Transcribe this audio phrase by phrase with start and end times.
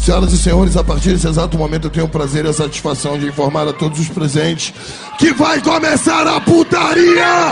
[0.00, 3.18] Senhoras e senhores, a partir desse exato momento eu tenho o prazer e a satisfação
[3.18, 4.72] de informar a todos os presentes
[5.18, 7.50] que vai começar a putaria!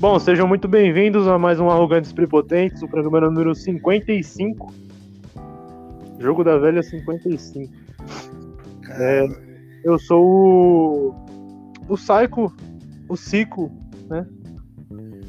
[0.00, 4.91] Bom, sejam muito bem-vindos a mais um Arrogantes Prepotentes, o programa número 55.
[6.22, 7.72] Jogo da Velha 55.
[8.90, 9.26] É,
[9.84, 11.22] eu sou o.
[11.88, 12.54] O Psycho,
[13.08, 13.72] o Cico,
[14.08, 14.24] né?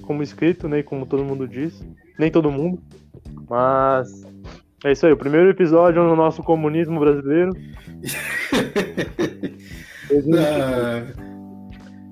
[0.04, 0.84] Como escrito, né?
[0.84, 1.84] Como todo mundo diz.
[2.20, 2.80] Nem todo mundo.
[3.50, 4.24] Mas.
[4.86, 7.52] É isso aí, o primeiro episódio no nosso comunismo brasileiro.
[10.38, 11.02] Ah,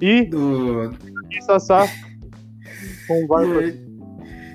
[0.02, 0.26] E.
[0.26, 0.92] do...
[1.30, 1.86] E Sassá.
[3.06, 3.78] Com aí,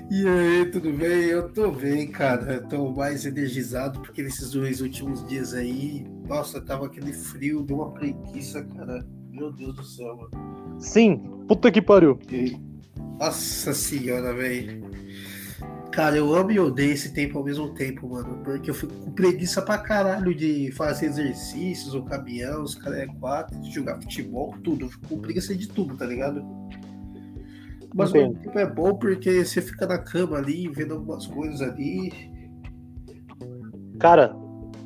[0.09, 1.25] e aí, tudo bem?
[1.25, 2.53] Eu tô bem, cara.
[2.55, 7.77] Eu tô mais energizado porque nesses dois últimos dias aí, nossa, tava aquele frio, deu
[7.77, 9.05] uma preguiça, cara.
[9.31, 10.79] Meu Deus do céu, mano.
[10.79, 12.17] Sim, puta que pariu.
[12.31, 12.57] E-
[13.19, 14.87] Nossa senhora, velho.
[15.91, 18.39] Cara, eu amo e odeio esse tempo ao mesmo tempo, mano.
[18.43, 23.07] Porque eu fico com preguiça pra caralho de fazer exercícios, o caminhão, os caras é
[23.07, 24.85] quatro, de jogar futebol, tudo.
[24.85, 26.45] Eu fico com preguiça de tudo, tá ligado?
[27.93, 28.33] Mas ao Entendo.
[28.33, 32.11] mesmo tempo é bom porque você fica na cama ali, vendo algumas coisas ali.
[33.99, 34.35] Cara,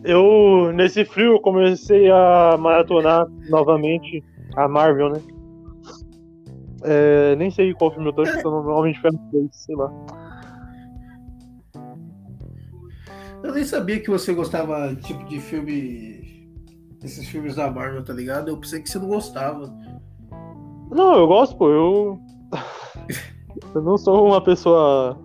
[0.04, 4.24] eu nesse frio eu comecei a maratonar novamente
[4.56, 5.22] a Marvel, né?
[6.84, 9.92] É, nem sei qual filme eu tô escutando, Homem de Ferro 3, sei lá.
[13.44, 16.22] Eu nem sabia que você gostava tipo de filme.
[17.04, 18.50] Esses filmes da Marvel, tá ligado?
[18.50, 19.74] Eu pensei que você não gostava.
[20.92, 22.20] Não, eu gosto, pô, eu.
[23.76, 25.18] Eu não sou uma pessoa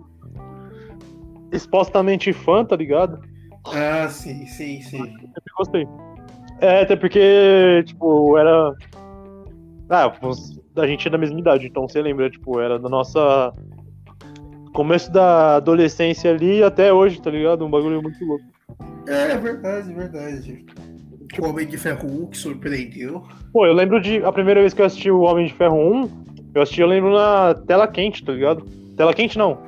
[1.51, 3.21] expostamente fã, tá ligado?
[3.65, 4.97] Ah, sim, sim, sim.
[4.97, 5.87] Sempre gostei.
[6.59, 8.73] É, até porque, tipo, era.
[9.89, 10.11] Ah,
[10.75, 13.53] a gente é da mesma idade, então você lembra, tipo, era da nossa.
[14.73, 17.65] Começo da adolescência ali até hoje, tá ligado?
[17.65, 18.45] Um bagulho muito louco.
[19.07, 20.65] É, é verdade, é verdade.
[21.39, 23.23] O Homem de Ferro 1 que surpreendeu.
[23.51, 24.23] Pô, eu lembro de.
[24.23, 26.26] A primeira vez que eu assisti o Homem de Ferro 1,
[26.57, 28.65] eu assisti, eu lembro na tela quente, tá ligado?
[28.95, 29.59] Tela quente não.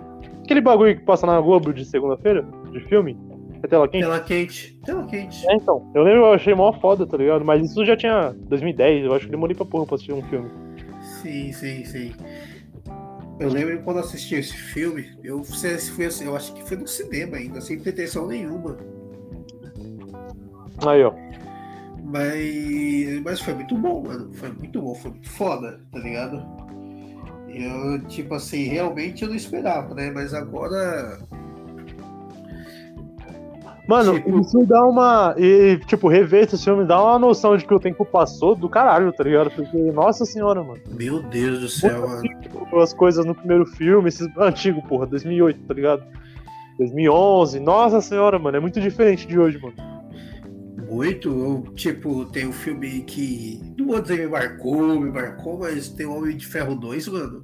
[0.43, 3.17] Aquele bagulho que passa na Globo de segunda-feira, de filme.
[3.61, 4.03] É tela quente?
[4.03, 4.79] Tela quente.
[4.85, 5.47] Tela quente.
[5.47, 5.91] É, então.
[5.93, 7.45] Eu lembro, eu achei mó foda, tá ligado?
[7.45, 10.49] Mas isso já tinha 2010, eu acho que demorei pra porra pra assistir um filme.
[11.01, 12.13] Sim, sim, sim.
[13.39, 16.87] Eu lembro quando assisti esse filme, eu, se foi assim, eu acho que foi no
[16.87, 18.77] cinema ainda, sem pretensão nenhuma.
[20.85, 21.13] Aí, ó.
[22.03, 24.33] Mas, mas foi muito bom, mano.
[24.33, 26.43] Foi muito bom, foi muito foda, tá ligado?
[27.63, 30.11] Eu, tipo assim, realmente eu não esperava, né?
[30.13, 31.19] Mas agora.
[33.87, 35.33] Mano, Tipo- isso dá uma.
[35.35, 39.11] E, tipo, rever esse filme dá uma noção de que o tempo passou do caralho,
[39.11, 39.49] tá ligado?
[39.49, 40.79] Porque, nossa senhora, mano.
[40.91, 42.21] Meu Deus do céu, mano.
[42.79, 46.03] As coisas no primeiro filme, esses antigo, porra, 2008, tá ligado?
[46.77, 49.73] 2011, nossa senhora, mano, é muito diferente de hoje, mano.
[50.87, 51.29] Muito.
[51.29, 53.59] Eu, tipo, tem um filme que.
[53.75, 57.43] Não vou dizer me marcou, me marcou, mas tem o Homem de Ferro 2, mano.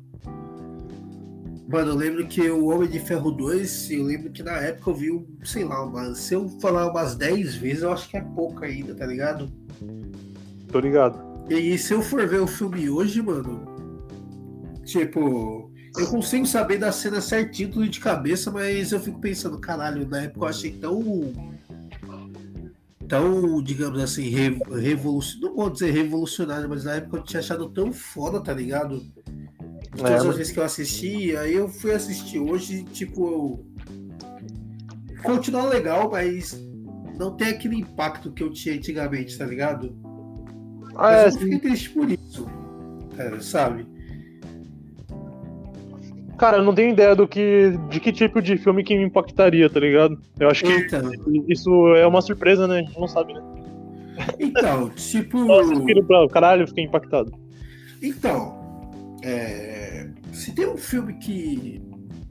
[1.68, 4.96] Mano, eu lembro que o Homem de Ferro 2, eu lembro que na época eu
[4.96, 8.64] vi, sei lá, umas, se eu falar umas 10 vezes, eu acho que é pouco
[8.64, 9.52] ainda, tá ligado?
[10.72, 11.20] Tô ligado.
[11.50, 13.66] E se eu for ver o filme hoje, mano,
[14.84, 20.08] tipo, eu consigo saber da cena certinho, tudo de cabeça, mas eu fico pensando, caralho,
[20.08, 21.34] na época eu achei tão.
[23.08, 25.50] tão, digamos assim, re, revolucionário.
[25.50, 29.02] Não vou dizer revolucionário, mas na época eu tinha achado tão foda, tá ligado?
[29.96, 33.66] É, todas as mas- vezes que eu assisti, aí eu fui assistir hoje, tipo, eu.
[35.24, 36.60] Continua legal, mas
[37.18, 39.96] não tem aquele impacto que eu tinha antigamente, tá ligado?
[40.96, 42.48] Ah, é, Mas eu fiquei triste por isso.
[43.18, 43.86] Cara, sabe?
[46.38, 47.72] cara, eu não tenho ideia do que.
[47.90, 50.20] de que tipo de filme que me impactaria, tá ligado?
[50.40, 51.12] Eu acho que Então,
[51.48, 52.80] isso é uma surpresa, né?
[52.80, 53.42] A gente não sabe, né?
[54.40, 55.40] então tipo.
[55.46, 55.74] Nossa,
[56.32, 57.32] caralho, eu fiquei impactado.
[58.02, 58.65] Então,
[59.26, 61.82] é, se tem um filme que,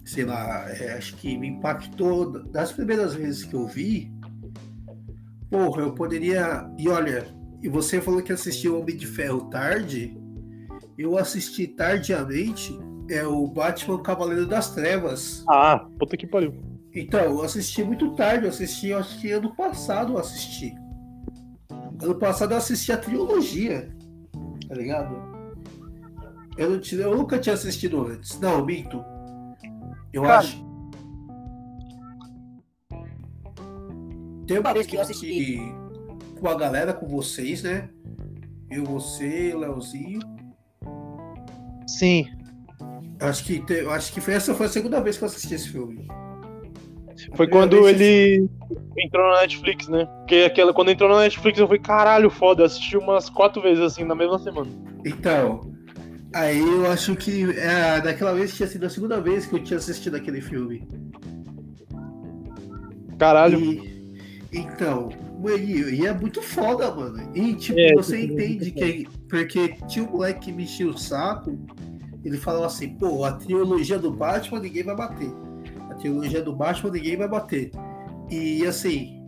[0.05, 4.13] sei lá, é, acho que me impactou das primeiras vezes que eu vi,
[5.51, 6.71] porra, eu poderia.
[6.79, 7.27] E olha,
[7.61, 10.17] e você falou que assistiu Homem de Ferro tarde,
[10.97, 12.79] eu assisti tardiamente,
[13.11, 15.45] é o Batman Cavaleiro das Trevas.
[15.49, 16.55] Ah, puta que pariu.
[16.95, 20.73] Então, eu assisti muito tarde, eu assisti, eu acho que ano passado eu assisti.
[22.01, 23.93] Ano passado eu assisti a trilogia,
[24.69, 25.34] tá ligado?
[26.57, 28.39] Eu, não tinha, eu nunca tinha assistido antes.
[28.39, 29.05] Não, minto.
[30.13, 30.39] Eu Cara.
[30.39, 30.65] acho.
[34.47, 35.59] Tem uma vez que eu assisti
[36.39, 37.89] com uma galera, com vocês, né?
[38.71, 40.21] Eu, você, o Leozinho.
[41.87, 42.27] Sim.
[43.21, 45.71] Acho que, te, acho que foi, essa foi a segunda vez que eu assisti esse
[45.71, 46.07] filme.
[47.35, 48.49] Foi quando ele
[48.99, 50.05] entrou na Netflix, né?
[50.05, 53.83] Porque aquela, quando entrou na Netflix eu falei, caralho, foda, eu assisti umas quatro vezes
[53.83, 54.71] assim na mesma semana.
[55.05, 55.74] Então,
[56.35, 59.79] aí eu acho que é, daquela vez tinha sido a segunda vez que eu tinha
[59.79, 60.87] assistido aquele filme.
[63.19, 63.59] Caralho.
[63.59, 64.19] E,
[64.53, 65.11] então,
[65.57, 67.31] e, e é muito foda, mano.
[67.35, 69.09] E tipo, É, você é entende que.
[69.29, 71.59] Porque tinha um moleque que mexia o saco,
[72.25, 75.31] ele falava assim, pô, a trilogia do Batman ninguém vai bater.
[75.91, 77.71] A trilogia do Batman ninguém vai bater.
[78.31, 79.24] E assim.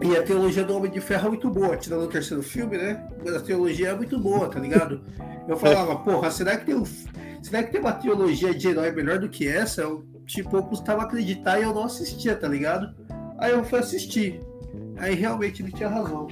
[0.00, 3.04] E a trilogia do Homem de Ferro é muito boa, tirando o terceiro filme, né?
[3.24, 5.00] Mas a trilogia é muito boa, tá ligado?
[5.48, 6.84] Eu falava, porra, será que tem um.
[7.42, 9.82] Será que tem uma trilogia de herói melhor do que essa?
[9.82, 12.94] Eu, tipo, eu custava acreditar e eu não assistia, tá ligado?
[13.38, 14.40] Aí eu fui assistir.
[14.98, 16.28] Aí realmente ele tinha razão.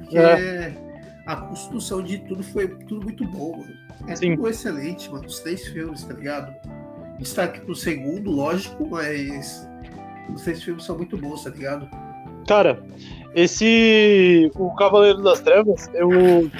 [0.00, 0.72] Porque É.
[1.26, 3.72] a construção de tudo foi tudo muito bom, mano.
[4.08, 4.34] É Sim.
[4.36, 5.26] tudo excelente, mano.
[5.26, 6.52] Os três filmes, tá ligado?
[7.18, 9.68] Destaque pro segundo, lógico, mas
[10.34, 11.88] os três filmes são muito bons, tá ligado?
[12.48, 12.82] Cara,
[13.34, 14.50] esse.
[14.56, 16.50] O Cavaleiro das Trevas, eu.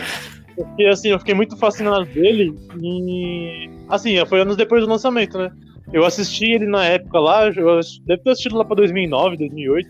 [0.54, 3.70] fiquei assim, eu fiquei muito fascinado dele e.
[3.88, 5.50] Assim, foi anos depois do lançamento, né?
[5.92, 9.88] Eu assisti ele na época lá, eu deve ter assistido lá pra 2009, 2008,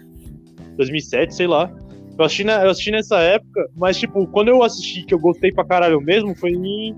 [0.77, 1.69] 2007, sei lá.
[2.17, 5.51] Eu assisti, na- eu assisti nessa época, mas tipo, quando eu assisti que eu gostei
[5.53, 6.95] pra caralho mesmo, foi em-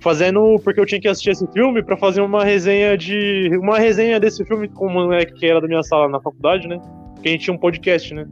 [0.00, 0.60] fazendo.
[0.62, 3.50] Porque eu tinha que assistir esse filme pra fazer uma resenha de.
[3.60, 6.80] Uma resenha desse filme com o moleque que era da minha sala na faculdade, né?
[7.26, 8.24] Porque a gente tinha um podcast, né?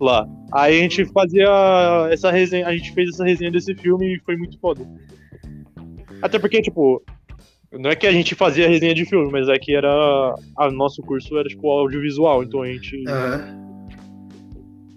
[0.00, 0.26] Lá.
[0.52, 1.48] Aí a gente fazia
[2.10, 4.84] essa resenha, a gente fez essa resenha desse filme e foi muito foda.
[6.20, 7.00] Até porque, tipo,
[7.72, 10.34] não é que a gente fazia resenha de filme, mas é que era.
[10.58, 13.44] A nosso curso era, tipo, audiovisual, então a gente Aham.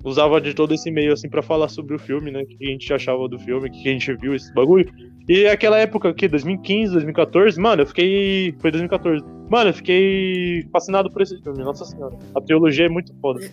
[0.04, 2.42] usava de todo esse meio, assim, pra falar sobre o filme, né?
[2.42, 4.92] O que a gente achava do filme, o que a gente viu, esse bagulho.
[5.28, 8.56] E aquela época, que 2015, 2014, mano, eu fiquei.
[8.60, 9.24] Foi 2014.
[9.50, 12.16] Mano, eu fiquei fascinado por esse filme, nossa senhora.
[12.36, 13.50] A trilogia é muito foda.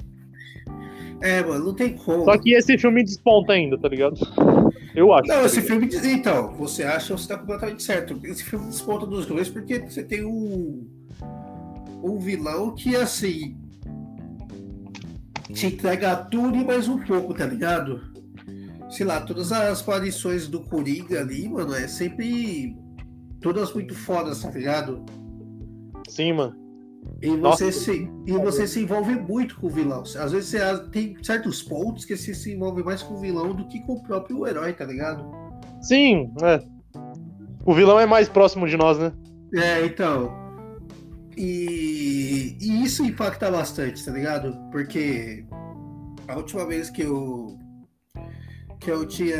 [1.22, 2.24] É, mano, não tem como.
[2.24, 4.16] Só que esse filme desponta ainda, tá ligado?
[4.94, 5.26] Eu acho.
[5.28, 5.86] Não, tá esse filme.
[5.88, 8.18] diz- Então, você acha, você tá completamente certo.
[8.24, 10.86] Esse filme desponta dos dois porque você tem um.
[12.02, 13.56] Um vilão que, assim.
[15.52, 18.00] Te entrega tudo e mais um pouco, tá ligado?
[18.90, 22.76] Sei lá, todas as aparições do Coringa ali, mano, é sempre.
[23.40, 25.04] Todas muito fodas, tá ligado?
[26.08, 26.66] Sim, mano.
[27.22, 27.72] E você, Nossa.
[27.72, 30.02] se, e você se envolve muito com o vilão.
[30.02, 33.66] Às vezes você tem certos pontos que você se envolve mais com o vilão do
[33.68, 35.24] que com o próprio herói, tá ligado?
[35.80, 36.62] Sim, é.
[37.64, 39.12] O vilão é mais próximo de nós, né?
[39.54, 40.30] É, então.
[41.36, 44.56] E, e isso impacta bastante, tá ligado?
[44.70, 45.44] Porque
[46.28, 47.58] a última vez que eu
[48.78, 49.38] que eu tinha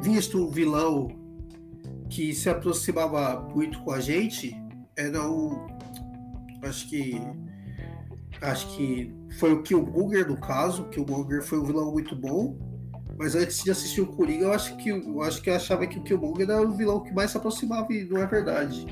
[0.00, 1.08] visto um vilão
[2.08, 4.56] que se aproximava muito com a gente
[4.96, 5.66] era o
[6.62, 7.20] acho que
[8.40, 12.56] acho que foi o Killmonger no caso, que o Killmonger foi um vilão muito bom.
[13.16, 15.98] Mas antes de assistir o Coringa, eu acho que eu acho que eu achava que
[15.98, 18.86] o Killmonger era o vilão que mais se aproximava e não é verdade.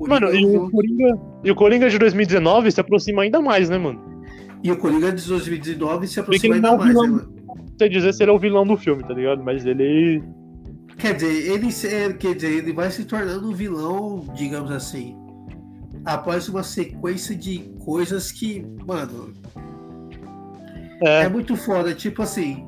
[0.00, 3.76] Mano, é e o, Coringa, e o Coringa de 2019 se aproxima ainda mais, né,
[3.76, 4.00] mano?
[4.62, 7.08] E o Coringa de 2019 se aproxima ainda é mais, né, vilão.
[7.08, 7.34] mano?
[7.46, 9.42] Não sei dizer se ele é o vilão do filme, tá ligado?
[9.42, 10.22] Mas ele.
[10.98, 15.16] Quer dizer, ele, é, quer dizer, ele vai se tornando um vilão, digamos assim,
[16.04, 19.32] após uma sequência de coisas que, mano,
[21.02, 21.94] é, É, muito foda.
[21.94, 22.66] Tipo assim,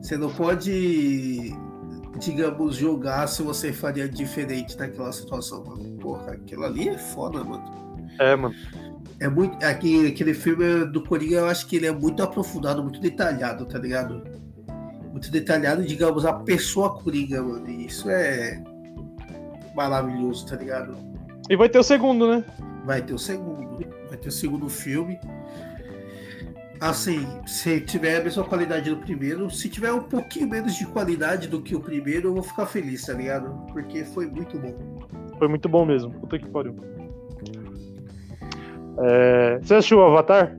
[0.00, 1.54] você não pode,
[2.18, 5.96] digamos, julgar se você faria diferente naquela situação, mano.
[5.98, 7.64] Porra, aquilo ali é foda, mano.
[8.18, 8.54] é, mano.
[9.20, 9.64] É muito.
[9.64, 13.78] Aquele, aquele filme do Coringa, eu acho que ele é muito aprofundado, muito detalhado, tá
[13.78, 14.22] ligado?
[15.14, 17.70] Muito detalhado, digamos, a pessoa Coringa, mano.
[17.70, 18.60] E isso é
[19.72, 20.96] maravilhoso, tá ligado?
[21.48, 22.44] E vai ter o segundo, né?
[22.84, 23.78] Vai ter o segundo.
[24.08, 25.20] Vai ter o segundo filme.
[26.80, 31.46] Assim, se tiver a mesma qualidade do primeiro, se tiver um pouquinho menos de qualidade
[31.46, 33.54] do que o primeiro, eu vou ficar feliz, tá ligado?
[33.72, 34.98] Porque foi muito bom.
[35.38, 36.10] Foi muito bom mesmo.
[36.10, 36.74] Puta que pariu.
[38.98, 40.58] É, Você assistiu o Avatar?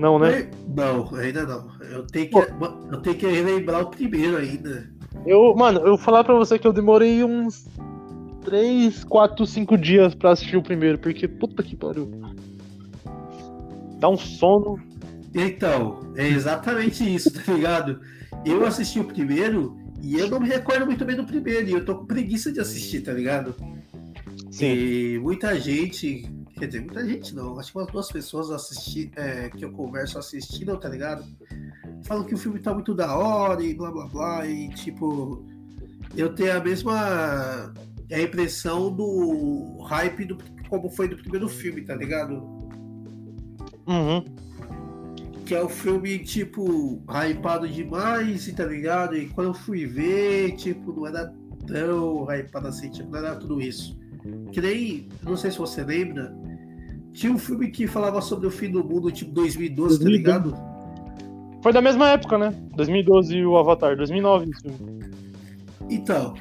[0.00, 0.50] Não, né?
[0.66, 1.73] Não, ainda não.
[1.90, 4.90] Eu tenho que, eu tenho que relembrar o primeiro ainda.
[5.26, 7.66] Eu, mano, eu vou falar pra você que eu demorei uns
[8.44, 12.10] 3, 4, 5 dias pra assistir o primeiro, porque puta que pariu.
[13.98, 14.78] Dá um sono.
[15.34, 18.00] Então, é exatamente isso, tá ligado?
[18.44, 21.84] Eu assisti o primeiro e eu não me recordo muito bem do primeiro, e eu
[21.84, 23.54] tô com preguiça de assistir, tá ligado?
[24.60, 29.48] E muita gente, quer dizer, muita gente não, acho que umas duas pessoas assisti, é,
[29.50, 31.24] que eu converso assistiram, tá ligado?
[32.04, 34.46] falam que o filme tá muito da hora e blá blá blá.
[34.46, 35.44] E tipo,
[36.16, 37.74] eu tenho a mesma
[38.12, 42.34] a impressão do hype do como foi do primeiro filme, tá ligado?
[43.86, 44.24] Uhum.
[45.44, 49.14] Que é o filme, tipo, hypado demais, tá ligado?
[49.14, 51.32] E quando eu fui ver, tipo, não era
[51.66, 53.98] tão hypado assim, tipo, não era tudo isso.
[54.52, 56.34] Que nem, não sei se você lembra,
[57.14, 60.04] tinha um filme que falava sobre o fim do mundo, tipo 2012, 2012.
[60.04, 60.54] tá ligado?
[61.62, 62.52] Foi da mesma época, né?
[62.74, 65.04] 2012 e o Avatar, 2009 esse filme.
[65.88, 66.34] Então,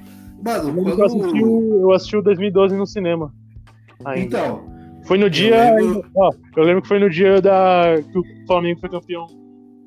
[0.43, 0.99] mano, eu, quando...
[0.99, 3.33] eu, assisti o, eu assisti o 2012 no cinema.
[4.03, 4.39] Ainda.
[4.39, 4.73] Então.
[5.05, 5.69] Foi no dia.
[5.69, 6.11] Eu lembro...
[6.15, 7.95] Ó, eu lembro que foi no dia da.
[8.11, 9.27] que o Flamengo foi campeão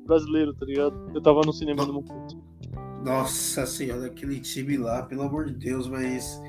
[0.05, 1.11] brasileiro, tá ligado?
[1.13, 2.41] Eu tava no cinema no momento.
[3.03, 6.41] Nossa senhora, aquele time lá, pelo amor de Deus, mas.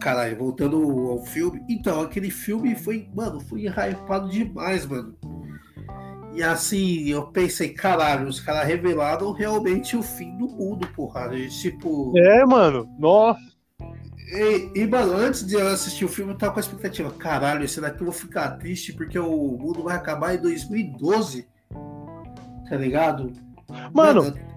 [0.00, 0.76] Caralho, voltando
[1.10, 1.62] ao filme.
[1.68, 5.16] Então, aquele filme foi, mano, foi hypado demais, mano.
[6.34, 11.34] E assim, eu pensei, caralho, os caras revelaram realmente o fim do mundo, porra.
[11.36, 12.12] E, tipo.
[12.16, 12.88] É, mano.
[12.98, 13.40] Nossa.
[14.32, 17.66] E, e, mano, antes de eu assistir o filme, eu tava com a expectativa, caralho,
[17.68, 21.48] será que eu vou ficar triste porque o mundo vai acabar em 2012?
[22.68, 23.32] Tá ligado?
[23.92, 24.47] Mano, mano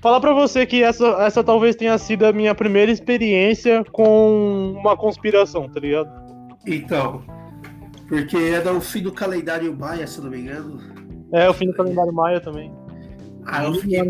[0.00, 4.96] falar pra você que essa, essa talvez tenha sido a minha primeira experiência com uma
[4.96, 6.10] conspiração, tá ligado?
[6.66, 7.22] Então,
[8.08, 10.80] porque era o fim do calendário maia, se não me engano.
[11.32, 12.72] É, o fim do calendário maia também.
[13.46, 14.00] Ah, eu fiquei...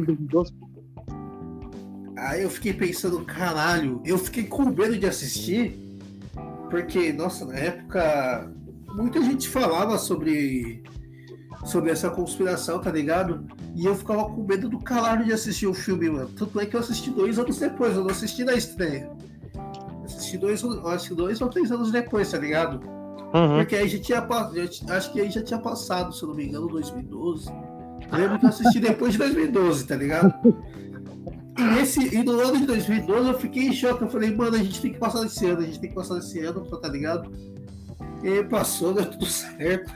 [2.18, 5.74] Aí eu fiquei pensando, caralho, eu fiquei com medo de assistir,
[6.68, 8.52] porque, nossa, na época
[8.94, 10.82] muita gente falava sobre
[11.64, 13.46] sobre essa conspiração, tá ligado?
[13.74, 16.28] E eu ficava com medo do caralho de assistir o filme, mano.
[16.36, 19.10] Tanto é que eu assisti dois anos depois, eu não assisti na estreia.
[20.04, 22.80] assisti dois, acho dois ou três anos depois, tá ligado?
[23.34, 23.58] Uhum.
[23.58, 24.28] Porque aí já tinha
[24.88, 27.48] acho que aí já tinha passado, se eu não me engano, 2012.
[27.48, 30.34] Eu lembro que eu assisti depois de 2012, tá ligado?
[31.56, 34.02] E, nesse, e no ano de 2012 eu fiquei em choque.
[34.02, 36.18] Eu falei, mano, a gente tem que passar esse ano, a gente tem que passar
[36.18, 37.30] esse ano, tá ligado?
[38.22, 39.92] E passou, deu tudo certo.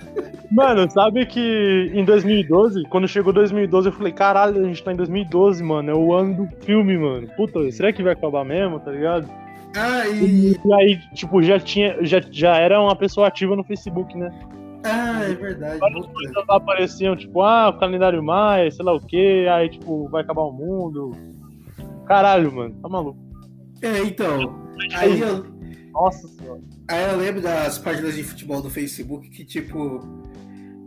[0.51, 4.97] Mano, sabe que em 2012, quando chegou 2012, eu falei, caralho, a gente tá em
[4.97, 5.91] 2012, mano.
[5.91, 7.29] É o ano do filme, mano.
[7.37, 9.29] Puta, será que vai acabar mesmo, tá ligado?
[9.77, 10.53] Ah, e...
[10.53, 11.99] e aí, tipo, já tinha.
[12.03, 14.31] Já, já era uma pessoa ativa no Facebook, né?
[14.85, 15.79] Ah, é verdade.
[15.79, 20.23] Várias coisas apareciam, tipo, ah, o calendário maia, sei lá o que, aí, tipo, vai
[20.23, 21.13] acabar o mundo.
[22.07, 23.19] Caralho, mano, tá maluco.
[23.83, 24.55] É, então.
[24.95, 25.54] Aí eu.
[25.95, 26.61] Nossa senhora.
[26.89, 30.01] Aí eu lembro das páginas de futebol do Facebook que, tipo,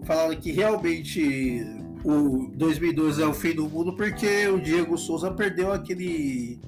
[0.03, 1.65] falaram que realmente
[2.03, 6.59] o 2012 é o fim do mundo porque o Diego Souza perdeu aquele.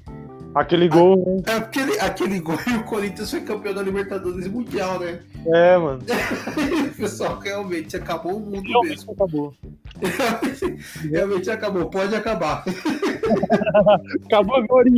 [0.54, 1.42] Aquele gol.
[1.46, 5.20] A, aquele, aquele gol e o Corinthians foi campeão da Libertadores Mundial, né?
[5.46, 6.02] É, mano.
[6.96, 9.12] Pessoal, realmente acabou o mundo realmente mesmo.
[9.12, 9.54] Acabou.
[10.02, 10.78] Realmente,
[11.08, 11.90] realmente acabou.
[11.90, 12.64] Pode acabar.
[14.26, 14.90] acabou agora.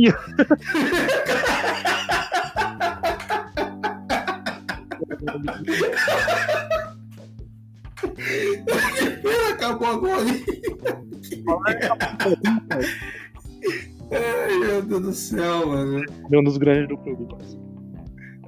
[9.51, 10.25] Acabou agora.
[14.11, 16.05] Ai, meu Deus do céu, mano.
[16.31, 17.27] É um dos grandes do clube,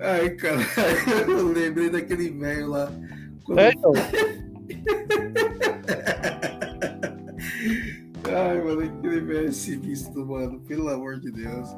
[0.01, 0.59] Ai, cara,
[1.27, 2.91] eu lembrei daquele velho lá.
[3.45, 3.59] Quando...
[3.59, 3.93] É, então.
[8.27, 10.59] Ai, mano, aquele velho é sinistro, mano.
[10.61, 11.69] Pelo amor de Deus.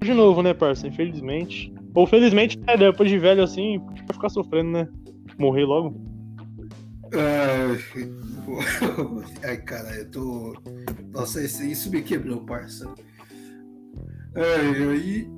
[0.00, 0.86] De novo, né, parça?
[0.86, 1.74] Infelizmente.
[1.94, 4.88] Ou felizmente, né, depois de velho assim, vai ficar sofrendo, né?
[5.38, 6.00] Morrer logo.
[9.44, 10.54] Ai, Ai cara, eu tô.
[11.12, 12.92] Nossa, isso me quebrou, parça.
[14.34, 15.30] Ai, aí.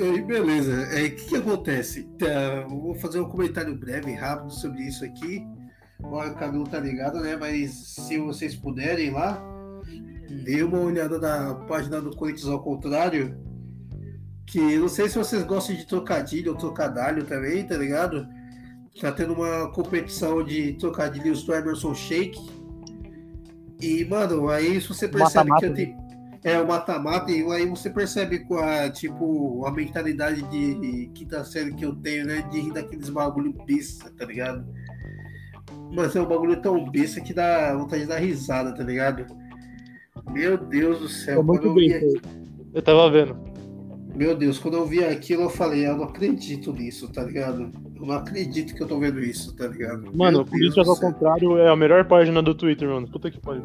[0.00, 0.86] Aí, beleza.
[0.88, 2.04] Aí, o que, que acontece?
[2.18, 5.42] Tá, vou fazer um comentário breve, rápido sobre isso aqui.
[6.02, 7.36] O Camilo tá ligado, né?
[7.36, 9.42] Mas se vocês puderem lá,
[10.44, 13.38] dê uma olhada na página do Corinthians ao contrário
[14.46, 18.26] que não sei se vocês gostam de trocadilho ou trocadalho também, tá ligado?
[19.00, 22.40] Tá tendo uma competição de trocadilhos do Emerson Shake.
[23.80, 25.60] E, mano, aí você percebe mata -mata.
[25.60, 26.04] que eu tenho.
[26.44, 31.72] É o mata-mata, e aí você percebe com a, tipo, a mentalidade de quinta série
[31.72, 32.42] que eu tenho, né?
[32.52, 34.62] De rir daqueles bagulho besta, tá ligado?
[35.90, 39.24] Mas é um bagulho tão besta que dá vontade de dar risada, tá ligado?
[40.30, 41.40] Meu Deus do céu.
[41.40, 42.20] É muito eu,
[42.74, 43.53] eu tava vendo.
[44.14, 47.72] Meu Deus, quando eu vi aquilo, eu falei, eu não acredito nisso, tá ligado?
[47.96, 50.10] Eu não acredito que eu tô vendo isso, tá ligado?
[50.14, 53.08] Mano, o Políticas ao contrário é a melhor página do Twitter, mano.
[53.08, 53.64] Puta que pariu.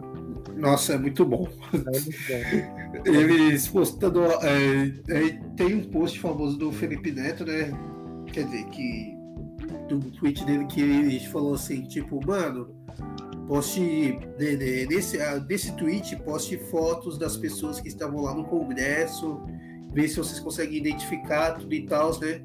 [0.57, 1.47] Nossa, é muito bom.
[1.73, 3.01] É muito bom.
[3.05, 4.23] Eles postando.
[4.23, 7.71] É, é, tem um post famoso do Felipe Neto, né?
[8.33, 9.17] Quer dizer, que.
[9.87, 12.69] Do tweet dele que ele falou assim, tipo, mano,
[13.47, 18.45] poste de, de, desse, ah, desse tweet, poste fotos das pessoas que estavam lá no
[18.45, 19.41] congresso,
[19.91, 22.41] ver se vocês conseguem identificar tudo e tal, né?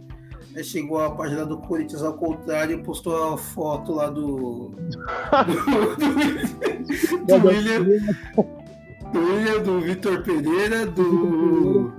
[0.56, 4.70] Aí chegou a página do Corinthians ao contrário, postou uma foto lá do.
[7.26, 7.82] do, William,
[9.12, 11.90] do, William, do Vitor Pereira, do.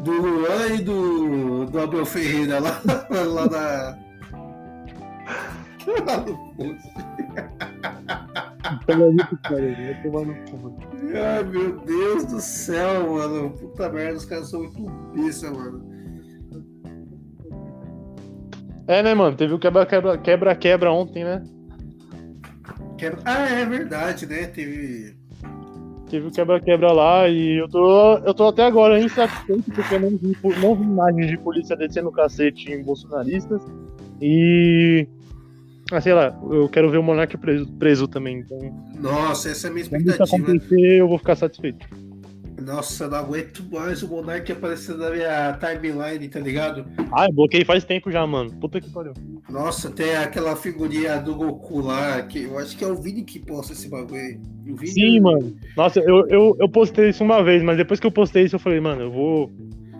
[0.00, 1.66] do Luan e do.
[1.66, 3.98] do Abel Ferreira lá, lá na.
[6.04, 7.13] lá no
[11.14, 13.50] Ai meu Deus do céu, mano.
[13.50, 14.82] Puta merda, os caras são muito
[15.14, 15.94] besta, mano.
[18.86, 19.36] É, né, mano?
[19.36, 21.42] Teve o quebra-quebra ontem, né?
[22.98, 23.20] Quebra...
[23.24, 24.46] Ah, é verdade, né?
[24.46, 25.16] Teve.
[26.10, 30.10] Teve o quebra-quebra lá e eu tô, eu tô até agora insatisfeito porque eu não
[30.10, 33.62] vi, não vi imagens de polícia descendo o cacete em bolsonaristas.
[34.20, 35.08] E.
[35.92, 38.38] Ah, sei lá, eu quero ver o Monark preso, preso também.
[38.38, 38.58] Então...
[38.98, 40.26] Nossa, essa é a minha expectativa.
[40.26, 41.86] Se acontecer, eu vou ficar satisfeito.
[42.60, 46.86] Nossa, não aguento mais o Monark aparecendo na minha timeline, tá ligado?
[47.12, 48.50] Ah, eu bloqueei faz tempo já, mano.
[48.52, 49.12] Puta que pariu.
[49.50, 53.38] Nossa, tem aquela figurinha do Goku lá, que eu acho que é o Vini que
[53.38, 54.38] posta esse bagulho aí.
[54.86, 55.54] Sim, mano.
[55.76, 58.60] Nossa, eu, eu, eu postei isso uma vez, mas depois que eu postei isso, eu
[58.60, 59.50] falei, mano, eu vou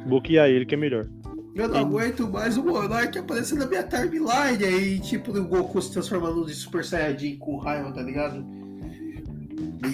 [0.07, 1.07] bloquear ele, que é melhor.
[1.55, 5.93] Eu não aguento mais o Monark aparecendo na minha timeline aí, tipo, o Goku se
[5.93, 8.45] transformando em Super Saiyajin com raiva, tá ligado?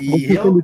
[0.01, 0.63] E eu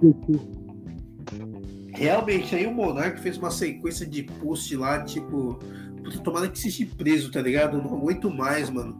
[1.93, 5.59] realmente aí o Monark fez uma sequência de post lá, tipo,
[6.25, 7.77] tomara que seja preso, tá ligado?
[7.77, 8.97] Eu não aguento mais, mano.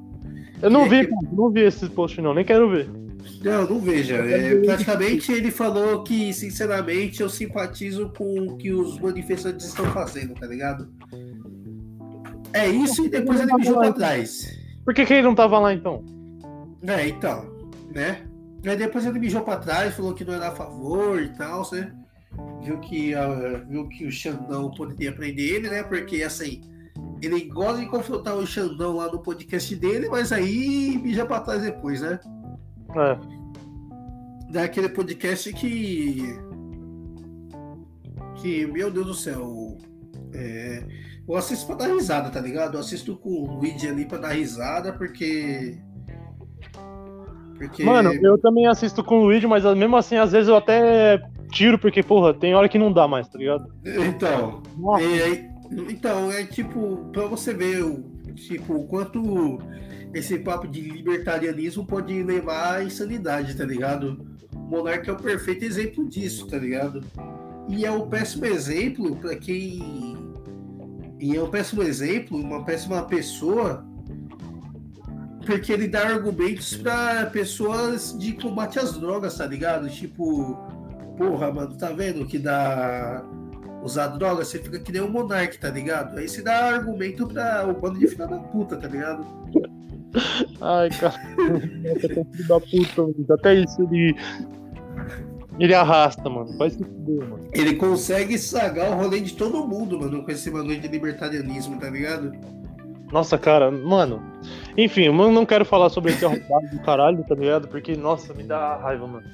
[0.61, 1.15] Eu não vi, que...
[1.33, 2.89] não vi esse post não, nem quero ver.
[3.43, 4.17] Não, não veja.
[4.17, 10.35] É, praticamente ele falou que, sinceramente, eu simpatizo com o que os manifestantes estão fazendo,
[10.35, 10.89] tá ligado?
[12.57, 14.59] É isso e depois ele mijou pra trás.
[14.85, 16.05] Por que, que ele não tava lá então?
[16.87, 17.45] É, então,
[17.95, 18.23] né?
[18.65, 21.93] Aí depois ele mijou pra trás, falou que não era a favor e tal, né?
[22.63, 25.83] viu que, uh, viu que o Xandão poderia prender ele, né?
[25.83, 26.61] Porque assim,
[27.23, 31.63] ele gosta de confrontar o Xandão lá no podcast dele, mas aí mija pra trás
[31.63, 32.19] depois, né?
[32.95, 34.53] É.
[34.53, 36.37] Daquele podcast que.
[38.37, 39.79] Que, meu Deus do céu.
[40.35, 40.83] É,
[41.29, 42.75] eu assisto pra dar risada, tá ligado?
[42.75, 45.79] Eu assisto com o Luigi ali pra dar risada, porque.
[47.59, 47.83] Porque...
[47.83, 51.19] Mano, eu também assisto com o Luigi, mas mesmo assim, às vezes eu até
[51.51, 53.67] tiro, porque, porra, tem hora que não dá mais, tá ligado?
[53.85, 54.63] Então,
[55.01, 55.51] é,
[55.91, 59.59] então, é tipo, pra você ver o, tipo, o quanto
[60.13, 64.25] esse papo de libertarianismo pode levar à insanidade, tá ligado?
[64.55, 67.03] O Monarca é o perfeito exemplo disso, tá ligado?
[67.69, 70.17] E é um péssimo exemplo para quem.
[71.19, 73.85] E é um péssimo exemplo, uma péssima pessoa,
[75.45, 79.89] porque ele dá argumentos para pessoas de combate às drogas, tá ligado?
[79.89, 80.57] Tipo,
[81.17, 83.25] porra, mano, tá vendo que dá
[83.83, 86.19] usar droga, você fica que nem um monarca, tá ligado?
[86.19, 89.25] Aí você dá argumento pra o bando de filha da puta, tá ligado?
[90.61, 91.15] Ai, cara,
[91.83, 93.27] nossa, filho da puta, mano.
[93.31, 94.17] Até isso ele.
[95.59, 96.57] Ele arrasta, mano.
[96.57, 97.49] Faz se fuder, mano.
[97.53, 101.89] Ele consegue sagar o rolê de todo mundo, mano, com esse bagulho de libertarianismo, tá
[101.89, 102.33] ligado?
[103.13, 104.21] Nossa, cara, mano.
[104.77, 107.69] Enfim, eu não quero falar sobre esse arrombado do caralho, tá ligado?
[107.69, 109.27] Porque, nossa, me dá raiva, mano.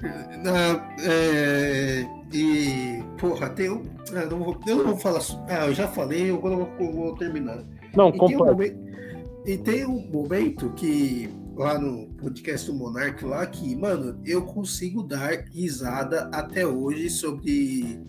[1.05, 3.83] É, e, porra, tem um.
[4.13, 5.21] Eu não vou, eu não vou falar.
[5.49, 7.59] Ah, eu já falei, eu vou, eu vou terminar.
[7.97, 8.79] Não, tem, um momento,
[9.47, 15.03] e tem um momento que, lá no podcast do Monark, lá, que, mano, eu consigo
[15.03, 18.01] dar risada até hoje sobre.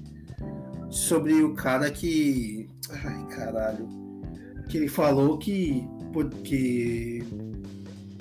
[0.89, 2.69] Sobre o cara que.
[2.89, 4.03] Ai, caralho
[4.73, 5.88] que ele falou que,
[6.43, 7.23] que,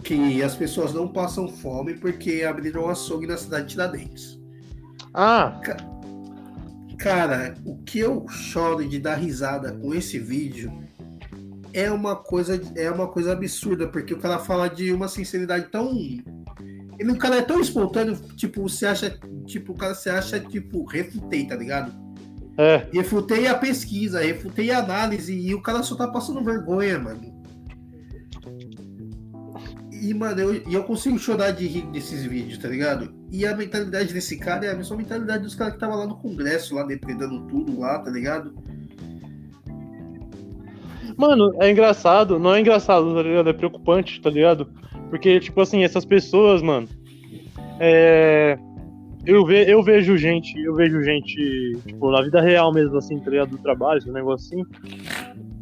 [0.02, 4.38] que as pessoas não passam fome porque abriram açougue na cidade de Tiradentes.
[5.14, 5.60] Ah!
[6.98, 10.72] Cara, o que eu choro de dar risada com esse vídeo
[11.72, 15.90] é uma coisa, é uma coisa absurda, porque o cara fala de uma sinceridade tão.
[16.98, 19.18] Ele, o cara é tão espontâneo, tipo, você acha.
[19.46, 21.92] Tipo, o cara se acha, tipo, refutei, tá ligado?
[22.58, 22.86] É.
[22.92, 27.32] Refutei a pesquisa, refutei a análise e o cara só tá passando vergonha, mano.
[29.90, 33.14] E, mano, eu, e eu consigo chorar de rir desses vídeos, tá ligado?
[33.30, 36.16] E a mentalidade desse cara é a mesma mentalidade dos caras que tava lá no
[36.16, 38.52] Congresso, lá depredando tudo lá, tá ligado?
[41.22, 43.48] Mano, é engraçado, não é engraçado, tá ligado?
[43.48, 44.68] É preocupante, tá ligado?
[45.08, 46.88] Porque, tipo assim, essas pessoas, mano.
[47.78, 48.58] É
[49.24, 53.30] eu, ve, eu vejo gente, eu vejo gente, tipo, na vida real mesmo, assim, tá
[53.30, 53.50] ligado?
[53.50, 54.64] Do trabalho, esse negócio assim.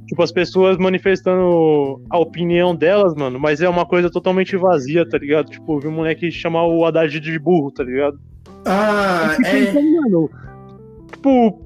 [0.06, 5.18] tipo, as pessoas manifestando a opinião delas, mano, mas é uma coisa totalmente vazia, tá
[5.18, 5.50] ligado?
[5.50, 8.18] Tipo, vi um moleque chamar o Haddad de burro, tá ligado?
[8.64, 9.50] Ah, é.
[9.50, 10.30] Pensando, mano,
[11.12, 11.60] tipo,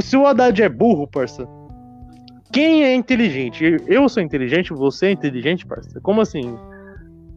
[0.00, 1.48] se o Haddad é burro, parça,
[2.52, 3.64] quem é inteligente?
[3.86, 6.00] Eu sou inteligente, você é inteligente, parça?
[6.00, 6.56] Como assim?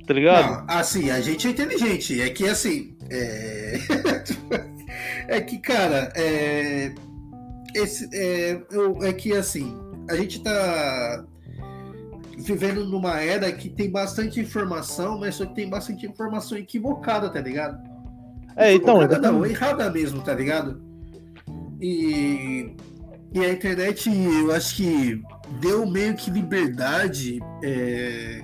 [0.06, 0.68] Tá ligado?
[0.68, 2.22] Não, assim, a gente é inteligente.
[2.22, 2.96] É que assim.
[3.10, 3.80] É,
[5.38, 6.94] é que, cara, é.
[7.74, 9.76] Esse, é, eu, é que assim,
[10.10, 11.26] a gente tá
[12.38, 17.42] vivendo numa era que tem bastante informação, mas só que tem bastante informação equivocada, tá
[17.42, 17.82] ligado?
[18.56, 19.02] É, então.
[19.02, 20.82] Equivocada não, errada mesmo, tá ligado?
[21.82, 22.76] E,
[23.34, 25.22] e a internet, eu acho que
[25.60, 28.42] deu meio que liberdade é,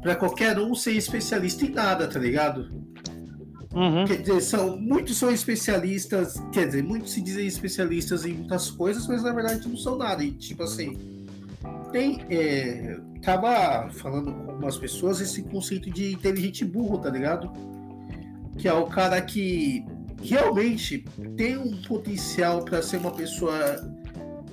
[0.00, 2.80] para qualquer um ser especialista em nada, tá ligado?
[3.74, 4.04] Uhum.
[4.04, 9.06] Quer dizer, são, muitos são especialistas, quer dizer, muitos se dizem especialistas em muitas coisas,
[9.06, 10.24] mas na verdade não são nada.
[10.24, 10.98] E tipo assim,
[11.92, 12.24] tem.
[12.30, 17.52] É, tava falando com umas pessoas esse conceito de inteligente burro, tá ligado?
[18.58, 19.84] Que é o cara que
[20.22, 21.04] realmente
[21.36, 23.54] tem um potencial para ser uma pessoa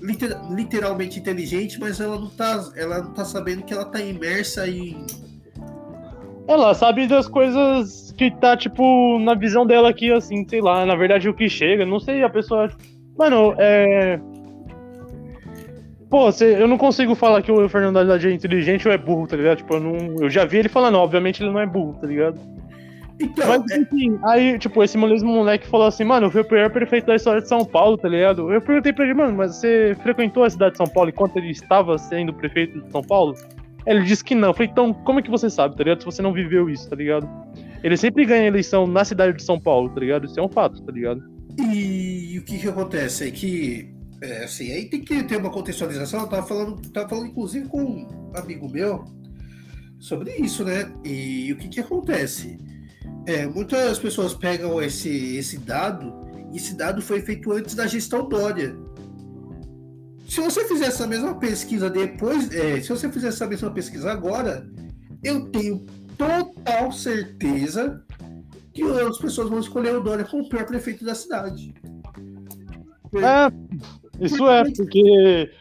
[0.01, 4.67] liter, literalmente inteligente, mas ela não tá, ela não tá sabendo que ela tá imersa
[4.67, 5.05] em
[6.47, 10.95] ela sabe das coisas que tá, tipo, na visão dela aqui, assim, sei lá, na
[10.95, 12.71] verdade o que chega, não sei, a pessoa.
[13.17, 14.19] Mano, é.
[16.09, 19.35] Pô, cê, eu não consigo falar que o Fernando é inteligente ou é burro, tá
[19.35, 19.57] ligado?
[19.57, 22.39] Tipo, eu, não, eu já vi ele falando, obviamente ele não é burro, tá ligado?
[23.19, 27.07] Então, Mas enfim, aí, tipo, esse mesmo moleque falou assim, mano, foi o pior prefeito
[27.07, 28.51] da história de São Paulo, tá ligado?
[28.51, 31.49] Eu perguntei pra ele, mano, mas você frequentou a cidade de São Paulo enquanto ele
[31.49, 33.35] estava sendo prefeito de São Paulo?
[33.87, 34.49] Ele disse que não.
[34.49, 35.99] Eu falei, então, como é que você sabe, tá ligado?
[36.01, 37.27] Se você não viveu isso, tá ligado?
[37.83, 40.25] Ele sempre ganha eleição na cidade de São Paulo, tá ligado?
[40.25, 41.23] Isso é um fato, tá ligado?
[41.57, 46.21] E o que que acontece é que, é, assim, aí tem que ter uma contextualização.
[46.21, 49.05] Eu tava falando, tava falando inclusive com um amigo meu
[49.99, 50.91] sobre isso, né?
[51.03, 52.57] E o que que acontece?
[53.27, 56.13] É, muitas pessoas pegam esse, esse dado,
[56.53, 58.73] e esse dado foi feito antes da gestão Dória.
[60.29, 64.65] Se você fizer essa mesma pesquisa depois, é, se você fizer essa mesma pesquisa agora,
[65.21, 65.85] eu tenho
[66.17, 68.01] total certeza
[68.73, 71.73] que as pessoas vão escolher o Dória como o pior prefeito da cidade.
[73.13, 75.51] É, isso é, porque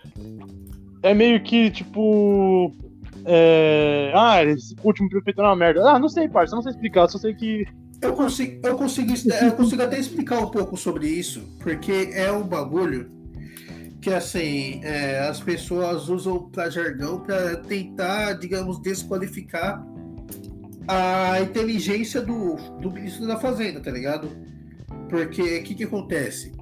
[1.03, 2.73] é meio que tipo.
[3.27, 4.13] É...
[4.15, 5.91] Ah, esse último prefeito é uma merda.
[5.91, 7.67] Ah, não sei, parça, não sei explicar, só sei que.
[8.01, 9.13] Eu consigo, eu consigo,
[9.43, 13.11] eu consigo até explicar um pouco sobre isso, porque é um bagulho
[14.01, 19.85] que assim é, as pessoas usam para jargão para tentar, digamos, desqualificar
[20.87, 24.29] a inteligência do, do ministro da Fazenda, tá ligado?
[25.09, 26.53] Porque o que, que acontece?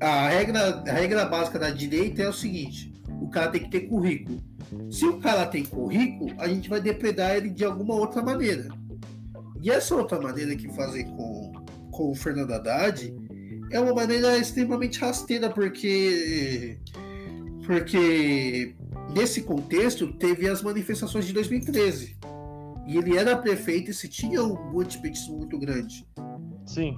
[0.00, 3.80] A regra, a regra básica da direita é o seguinte: o cara tem que ter
[3.82, 4.40] currículo.
[4.90, 8.68] Se o cara tem currículo, a gente vai depredar ele de alguma outra maneira.
[9.62, 11.52] E essa outra maneira que fazem com,
[11.90, 13.14] com o Fernando Haddad
[13.70, 16.78] é uma maneira extremamente rasteira, porque
[17.66, 18.76] porque
[19.12, 22.16] nesse contexto teve as manifestações de 2013.
[22.86, 26.06] E ele era prefeito e se tinha um antipetismo muito grande.
[26.64, 26.96] Sim.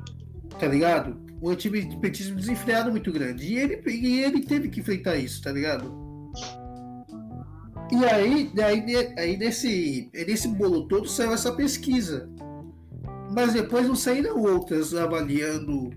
[0.60, 1.18] Tá ligado?
[1.40, 3.46] Um antipetismo desenfreado muito grande.
[3.46, 6.07] E ele, e ele teve que enfrentar isso, tá ligado?
[7.90, 12.28] E aí, aí, aí nesse, nesse bolo todo saiu essa pesquisa.
[13.30, 15.90] Mas depois não saíram outras avaliando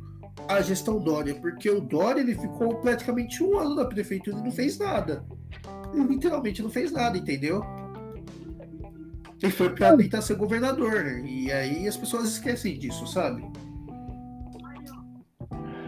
[0.47, 4.51] a gestão Dória, porque o Dória ele ficou praticamente um ano na prefeitura e não
[4.51, 5.25] fez nada.
[5.93, 7.63] Ele literalmente não fez nada, entendeu?
[9.41, 11.23] Ele foi pra tentar ser governador, né?
[11.25, 13.43] E aí as pessoas esquecem disso, sabe?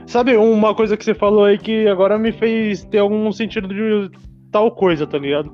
[0.08, 4.12] Sabe, uma coisa que você falou aí que agora me fez ter algum sentido de
[4.52, 5.54] tal coisa, tá ligado?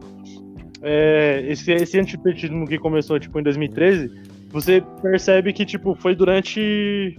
[0.81, 4.11] É, esse, esse antipetismo que começou, tipo, em 2013,
[4.49, 7.17] você percebe que, tipo, foi durante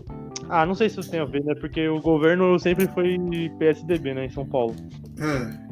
[0.50, 1.54] ah, não sei se isso tem a ver, né?
[1.54, 3.16] Porque o governo sempre foi
[3.58, 4.74] PSDB, né, em São Paulo.
[5.20, 5.70] Hum.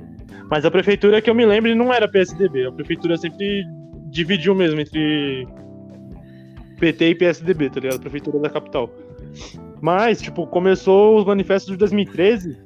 [0.48, 2.66] Mas a prefeitura que eu me lembro não era PSDB.
[2.66, 3.64] A prefeitura sempre
[4.10, 5.46] dividiu mesmo entre
[6.78, 7.96] PT e PSDB, tá ligado?
[7.96, 8.88] A prefeitura da capital.
[9.80, 12.56] Mas, tipo, começou os manifestos de 2013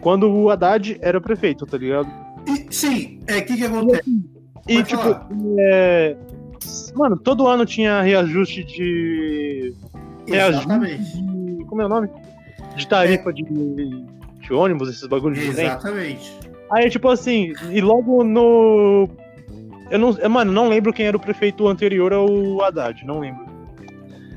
[0.00, 2.08] quando o Haddad era prefeito, tá ligado?
[2.46, 4.33] E, sim, é o que, que acontece?
[4.66, 5.16] E, tipo,
[5.58, 6.16] é...
[6.94, 9.74] mano, todo ano tinha reajuste de
[10.26, 11.22] Exatamente.
[11.22, 12.08] De, como é o nome?
[12.76, 13.32] De tarifa é.
[13.32, 13.44] de,
[14.40, 16.38] de, ônibus, esses bagulhos de Exatamente.
[16.70, 19.08] Aí, tipo assim, e logo no.
[19.90, 20.12] Eu não.
[20.30, 23.44] Mano, não lembro quem era o prefeito anterior ao Haddad, não lembro.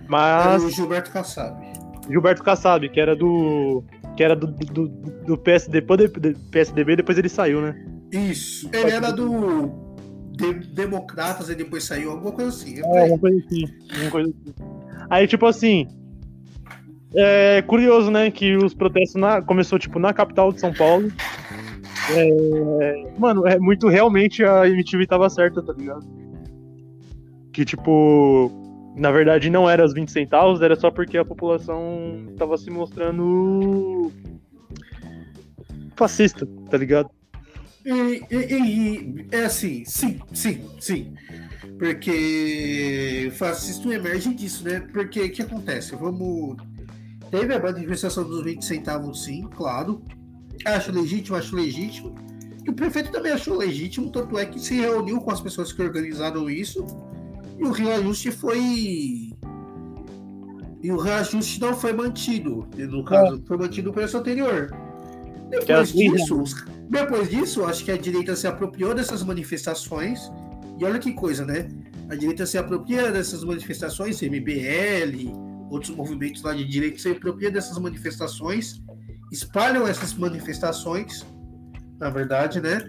[0.07, 0.61] Mas.
[0.61, 1.65] Era o Gilberto Kassab.
[2.09, 3.83] Gilberto Kassab, que era do.
[4.15, 5.83] Que era do, do, do PSD,
[6.51, 7.75] PSDB, depois ele saiu, né?
[8.11, 8.69] Isso.
[8.73, 9.87] Ele era do
[10.38, 12.80] de, Democratas e depois saiu, alguma coisa assim.
[12.80, 13.63] É, uma coisa assim.
[14.02, 14.54] Uma coisa assim.
[15.10, 15.88] Aí, tipo assim.
[17.15, 18.30] É curioso, né?
[18.30, 21.12] Que os protestos na, começou, tipo, na capital de São Paulo.
[22.12, 26.06] É, mano, é muito realmente a MTV tava certa, tá ligado?
[27.52, 28.52] Que, tipo,
[28.95, 34.12] na verdade não era os 20 centavos, era só porque a população tava se mostrando
[35.95, 37.10] fascista, tá ligado?
[37.88, 41.13] E, e, e, é assim, sim, sim, sim.
[41.80, 44.82] Porque fascismo emerge disso, né?
[44.91, 45.95] Porque o que acontece?
[45.95, 46.58] Vamos.
[47.32, 50.02] Teve a manifestação dos 20 centavos, sim, claro.
[50.65, 52.13] Acho legítimo, acho legítimo.
[52.65, 55.82] E o prefeito também achou legítimo, tanto é que se reuniu com as pessoas que
[55.82, 56.86] organizaram isso.
[57.58, 59.32] E o reajuste foi.
[60.84, 62.67] E o reajuste não foi mantido.
[62.76, 63.47] No caso, é.
[63.47, 64.69] foi mantido o preço anterior.
[65.49, 66.43] Depois disso,
[66.89, 70.31] depois disso, acho que a direita se apropriou dessas manifestações.
[70.79, 71.67] E olha que coisa, né?
[72.10, 75.31] A direita se apropria dessas manifestações, MBL,
[75.69, 78.81] outros movimentos lá de direita se apropriam dessas manifestações,
[79.31, 81.25] espalham essas manifestações,
[81.99, 82.79] na verdade, né?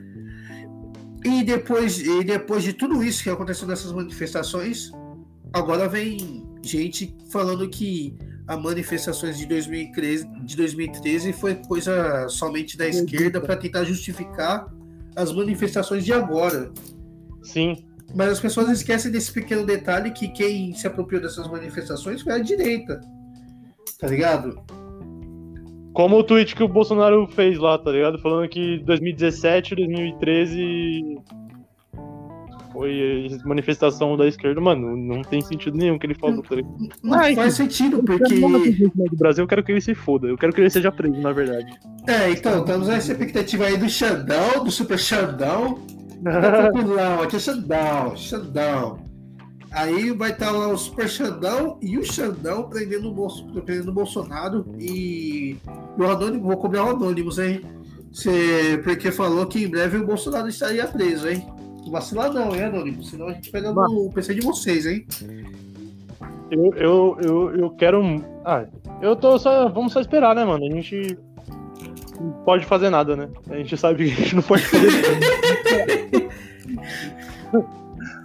[1.25, 4.93] E depois, e depois de tudo isso que aconteceu nessas manifestações,
[5.53, 8.17] agora vem gente falando que
[8.49, 14.67] as manifestações de 2013, de 2013 foi coisa somente da esquerda para tentar justificar
[15.15, 16.73] as manifestações de agora.
[17.43, 17.85] Sim.
[18.15, 22.39] Mas as pessoas esquecem desse pequeno detalhe que quem se apropriou dessas manifestações foi a
[22.39, 23.03] direita.
[24.01, 24.59] Tá ligado?
[25.93, 28.19] Como o tweet que o Bolsonaro fez lá, tá ligado?
[28.19, 31.19] Falando que 2017, 2013
[32.79, 36.43] foi manifestação da esquerda, mano, não tem sentido nenhum que ele falou.
[36.45, 36.57] Tá
[37.03, 38.39] não Ai, faz sentido, porque.
[38.39, 40.29] Do Brasil, eu quero que ele se foda.
[40.29, 41.73] Eu quero que ele seja preso, na verdade.
[42.07, 45.81] É, então, estamos nessa expectativa aí do Xandão, do Super Xandão.
[46.23, 46.69] Tá
[47.25, 49.09] aqui é Xandão, Xandão.
[49.73, 53.95] Aí vai estar lá o Super Xandão e o Xandão prendendo o, Bolso, prendendo o
[53.95, 55.57] Bolsonaro e
[55.99, 57.61] o Anônimo, vou cobrar o Anônimos, hein?
[58.13, 61.47] Cê, porque falou que em breve o Bolsonaro estaria preso, hein?
[61.91, 63.03] Vacilar não, hein, Anônimo?
[63.03, 65.07] Senão a gente pega no PC de vocês, hein?
[66.51, 68.03] Eu, eu, eu, eu quero.
[68.45, 68.65] Ah,
[69.03, 69.69] eu tô só.
[69.69, 70.65] Vamos só esperar, né, mano?
[70.65, 71.19] A gente
[72.21, 73.29] não pode fazer nada, né?
[73.51, 75.29] A gente sabe que a gente não pode fazer nada.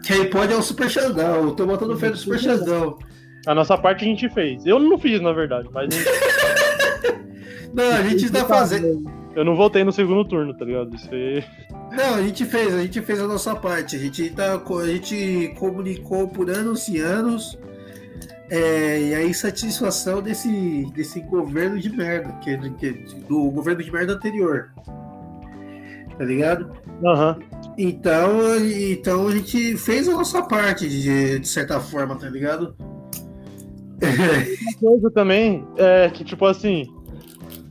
[0.03, 1.45] Quem pode é o Super Xandão.
[1.45, 2.99] Eu tô botando fé no Super Xandão.
[3.45, 4.65] A nossa parte a gente fez.
[4.65, 5.87] Eu não fiz, na verdade, mas.
[5.87, 6.09] A gente...
[7.73, 9.22] não, a gente está fazendo.
[9.35, 10.95] Eu não voltei no segundo turno, tá ligado?
[10.95, 11.43] Isso aí.
[11.91, 13.95] Não, a gente fez, a gente fez a nossa parte.
[13.95, 17.57] A gente, tá, a gente comunicou por anos e anos.
[18.49, 22.91] É, e a insatisfação desse, desse governo de merda, que, que,
[23.27, 24.71] do governo de merda anterior.
[26.17, 26.71] Tá ligado?
[27.01, 27.63] Uhum.
[27.75, 32.75] Então, então a gente fez a nossa parte, de, de certa forma, tá ligado?
[34.03, 36.85] Uma coisa também é que, tipo assim,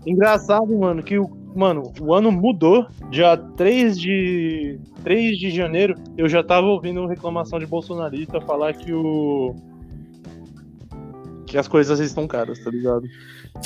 [0.04, 2.86] engraçado, mano, que o Mano, o ano mudou.
[3.10, 8.92] Dia 3 de, 3 de janeiro, eu já tava ouvindo reclamação de bolsonarista falar que
[8.92, 9.54] o.
[11.46, 13.06] que as coisas estão caras, tá ligado?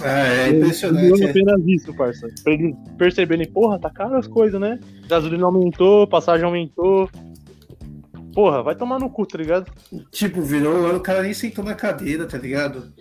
[0.03, 1.23] Ah, é impressionante.
[1.23, 2.29] Eu, apenas isso, parça.
[2.43, 4.81] Pra eles perceberem, porra, tá caro as coisas, né?
[5.09, 7.09] Gasolina aumentou, passagem aumentou.
[8.35, 9.73] Porra, vai tomar no cu, tá ligado?
[10.11, 12.93] Tipo, virou, o cara nem sentou na cadeira, tá ligado?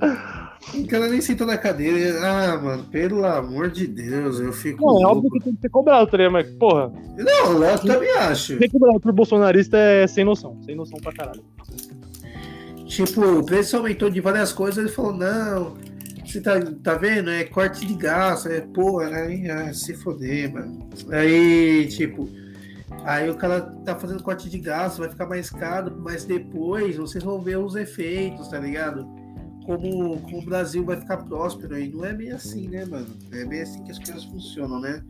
[0.72, 2.18] O cara nem sentou na cadeira.
[2.22, 4.84] Ah, mano, pelo amor de Deus, eu fico.
[4.84, 6.30] Não, é óbvio que tem que ser cobrado, tá?
[6.30, 6.92] Mas, porra.
[7.16, 8.58] Não, eu também acho.
[8.58, 10.58] Ser cobrado por bolsonarista é sem noção.
[10.64, 11.42] Sem noção pra caralho.
[12.86, 15.74] Tipo, o preço aumentou de várias coisas, ele falou, não.
[16.24, 17.30] Você tá, tá vendo?
[17.30, 19.50] É corte de gás, é porra, né?
[19.50, 20.88] Ah, se foder, mano.
[21.10, 22.28] Aí, tipo.
[23.04, 27.22] Aí o cara tá fazendo corte de gás, vai ficar mais caro, mas depois vocês
[27.22, 29.06] vão ver os efeitos, tá ligado?
[29.64, 31.90] Como, como o Brasil vai ficar próspero aí.
[31.90, 33.06] Não é bem assim, né, mano?
[33.32, 35.04] É bem assim que as coisas funcionam, né?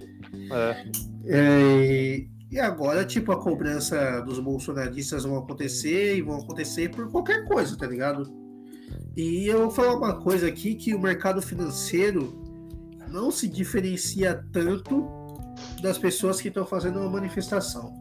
[0.51, 0.87] É.
[1.27, 7.45] é e agora, tipo, a cobrança dos bolsonaristas vão acontecer e vão acontecer por qualquer
[7.47, 8.33] coisa, tá ligado?
[9.17, 12.33] E eu vou falar uma coisa aqui que o mercado financeiro
[13.09, 15.05] não se diferencia tanto
[15.83, 17.93] das pessoas que estão fazendo uma manifestação.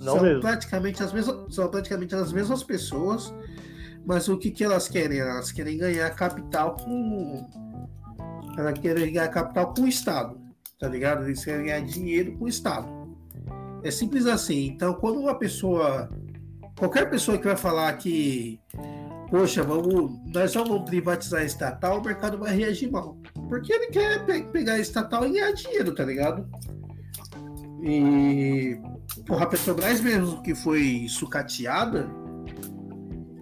[0.00, 0.40] Não são mesmo.
[0.40, 3.34] praticamente as mesmas, são praticamente as mesmas pessoas
[4.06, 5.18] mas o que, que elas querem?
[5.18, 7.44] Elas querem ganhar capital com.
[8.56, 10.40] Elas querem ganhar capital com o Estado,
[10.78, 11.24] tá ligado?
[11.24, 12.88] Eles querem ganhar dinheiro com o Estado.
[13.82, 14.68] É simples assim.
[14.68, 16.08] Então, quando uma pessoa.
[16.78, 18.60] Qualquer pessoa que vai falar que.
[19.28, 23.18] Poxa, vamos, nós só vamos privatizar a estatal, o mercado vai reagir mal.
[23.48, 26.48] Porque ele quer pe pegar a estatal e ganhar dinheiro, tá ligado?
[27.82, 28.78] E
[29.26, 32.08] porra, a Petrobras mesmo que foi sucateada,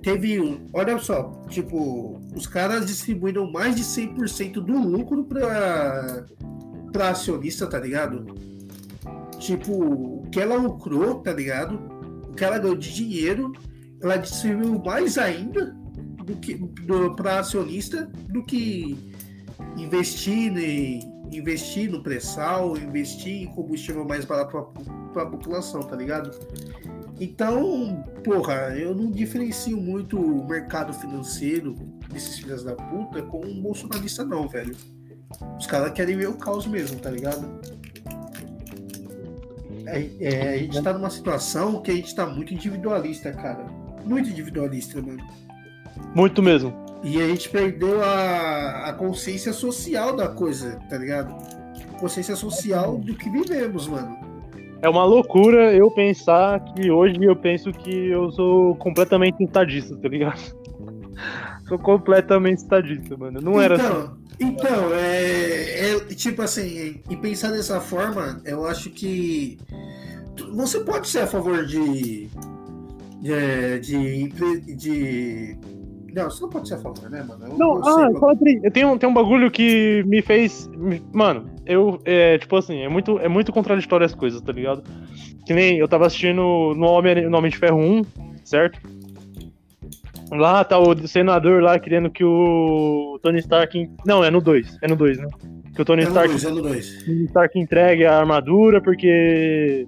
[0.05, 0.67] teve um.
[0.75, 6.27] Olha só, tipo, os caras distribuíram mais de 100% do lucro para
[6.93, 8.25] pra acionista, tá ligado?
[9.41, 11.81] Tipo, o que ela lucrou, tá ligado?
[12.29, 13.53] O que ela ganhou de dinheiro,
[14.01, 15.75] ela distribuiu mais ainda
[16.25, 16.57] do que
[17.17, 18.97] pra acionista do que
[19.77, 24.69] investir em investir no pré-sal, investir em combustível mais barato
[25.13, 26.31] para a população, tá ligado?
[27.21, 31.75] Então, porra, eu não diferencio muito o mercado financeiro
[32.13, 34.77] desses filhos da puta com um bolsonarista, não, velho.
[35.59, 37.61] Os caras querem ver o caos mesmo, tá ligado?
[39.87, 43.65] É, é, a gente tá numa situação que a gente tá muito individualista, cara.
[44.05, 45.25] Muito individualista, mano.
[46.15, 46.75] Muito mesmo.
[47.03, 51.35] E a gente perdeu a, a consciência social da coisa, tá ligado?
[52.01, 54.24] Consciência social do que vivemos, mano.
[54.85, 60.07] É uma loucura eu pensar que hoje eu penso que eu sou completamente estadista, tá
[60.07, 60.39] ligado?
[61.67, 63.41] sou completamente estadista, mano.
[63.41, 64.11] Não era então, assim.
[64.39, 69.57] Então, é, é, Tipo assim, e pensar dessa forma, eu acho que.
[70.53, 72.29] Você pode ser a favor de.
[73.23, 73.79] De.
[73.81, 75.59] de, de
[76.15, 77.47] não, você não pode ser a favor, né, mano?
[77.47, 80.71] Eu, não, eu ah, fala eu tenho, tem um bagulho que me fez.
[81.13, 82.01] Mano, eu.
[82.05, 84.83] É, tipo assim, é muito, é muito contraditório as coisas, tá ligado?
[85.45, 88.03] Que nem eu tava assistindo no Homem, no Homem de Ferro 1,
[88.45, 88.79] certo?
[90.31, 93.91] Lá tá o senador lá querendo que o Tony Stark.
[94.07, 94.79] Não, é no 2.
[94.83, 95.29] É no 2, né?
[95.75, 96.29] Que o Tony é Stark.
[96.29, 97.05] Dois, é no dois.
[97.05, 99.87] Tony Stark entregue a armadura porque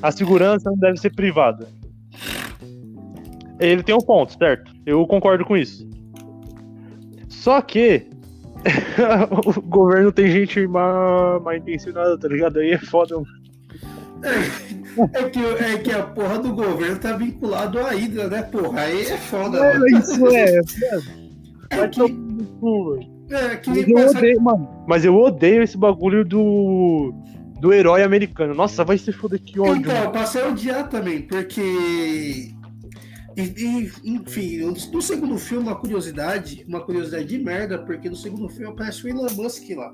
[0.00, 1.66] a segurança não deve ser privada.
[3.58, 4.72] Ele tem um ponto, certo?
[4.84, 5.88] Eu concordo com isso.
[7.28, 8.06] Só que
[9.56, 12.58] o governo tem gente mal, mal intencionada, tá ligado?
[12.58, 13.16] Aí é foda.
[14.22, 18.82] É, é, que, é que a porra do governo tá vinculado à Hidra, né, porra?
[18.82, 19.98] Aí é foda, é, mano.
[19.98, 20.60] Isso é.
[21.72, 22.02] É que,
[23.30, 27.14] é, que mas, eu odeio, mano, mas eu odeio esse bagulho do
[27.62, 28.54] do herói americano.
[28.54, 29.76] Nossa, vai se foder que ódio.
[29.76, 32.51] Então, eu passei a odiar também, porque
[33.36, 38.48] e, e, enfim, no segundo filme, uma curiosidade, uma curiosidade de merda, porque no segundo
[38.48, 39.92] filme aparece o Elon Musk lá.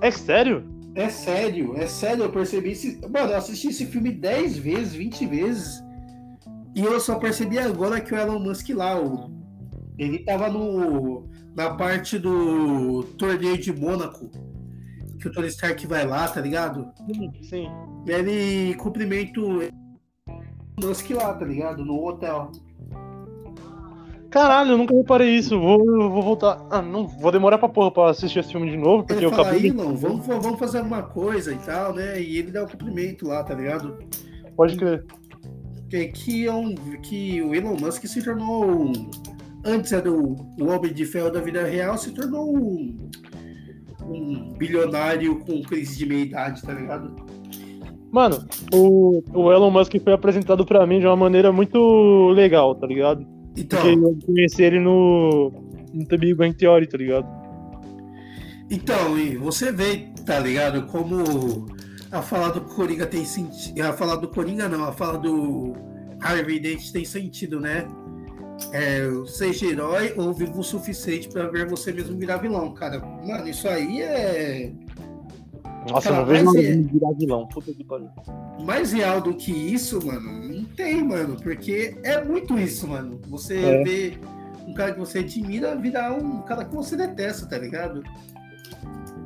[0.00, 0.64] É sério?
[0.94, 3.00] É sério, é sério, eu percebi esse.
[3.08, 5.82] Mano, eu assisti esse filme 10 vezes, 20 vezes.
[6.74, 9.30] E eu só percebi agora que o Elon Musk lá, o,
[9.98, 14.30] ele tava no, na parte do torneio de Mônaco.
[15.20, 16.92] Que o Tony Stark vai lá, tá ligado?
[17.06, 17.66] Sim, sim.
[18.06, 19.40] Ele cumprimenta
[20.78, 21.84] Musk lá, tá ligado?
[21.84, 22.50] No hotel.
[24.30, 25.58] Caralho, eu nunca reparei isso.
[25.58, 26.66] Vou, vou voltar.
[26.70, 29.64] Ah, não vou demorar pra porra pra assistir esse filme de novo, porque eu acabei.
[29.64, 32.20] Aí, não, vamos, vamos fazer alguma coisa e tal, né?
[32.20, 33.98] E ele dá o cumprimento lá, tá ligado?
[34.54, 35.04] Pode crer.
[35.88, 38.92] Que, que, é um, que o Elon Musk se tornou.
[39.64, 43.10] Antes era o, o homem de ferro da vida real, se tornou um,
[44.04, 47.27] um bilionário com crise de meia idade, tá ligado?
[48.10, 52.86] Mano, o, o Elon Musk foi apresentado para mim de uma maneira muito legal, tá
[52.86, 53.26] ligado?
[53.56, 55.52] Então, Porque eu conheci ele no,
[55.92, 57.26] no The Big Bang Theory, tá ligado?
[58.70, 61.66] Então, e você vê, tá ligado, como
[62.10, 63.80] a fala do Coringa tem sentido.
[63.82, 65.74] A fala do Coringa não, a fala do
[66.20, 67.86] Harvey Dent tem sentido, né?
[68.72, 73.00] É, seja herói ou vivo o suficiente para ver você mesmo virar vilão, cara.
[73.00, 74.72] Mano, isso aí é
[75.88, 76.76] nossa, Cara, não vejo mais é...
[76.76, 77.46] virar vilão.
[77.46, 78.08] Puta que pariu.
[78.64, 81.36] Mais real do que isso, mano, não tem, mano.
[81.42, 83.20] Porque é muito isso, mano.
[83.28, 83.82] Você é.
[83.82, 84.18] vê
[84.66, 88.02] um cara que você admira virar um cara que você detesta, tá ligado?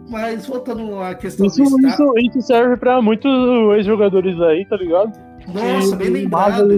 [0.09, 3.31] Mas voltando à questão isso, do isso, isso serve pra muitos
[3.77, 5.12] ex-jogadores aí, tá ligado?
[5.49, 6.69] Nossa, bem lembrado.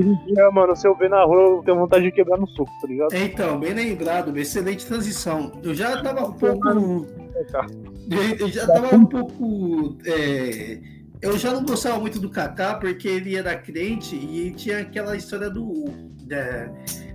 [0.53, 3.15] Mano, se eu ver na rua, eu tenho vontade de quebrar no soco, tá ligado?
[3.15, 5.53] Então, bem lembrado, excelente transição.
[5.63, 6.69] Eu já tava um pouco.
[8.39, 9.97] Eu já tava um pouco.
[10.05, 10.79] É...
[11.23, 15.49] Eu já não gostava muito do Kaká porque ele era crente e tinha aquela história
[15.49, 15.87] do.
[16.27, 16.71] Da,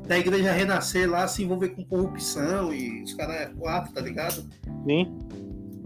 [0.08, 4.44] da igreja renascer lá, se envolver com corrupção e os caras é quatro, tá ligado?
[4.88, 5.16] Sim.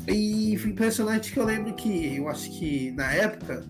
[0.07, 3.66] E foi impressionante que eu lembro que, eu acho que na época,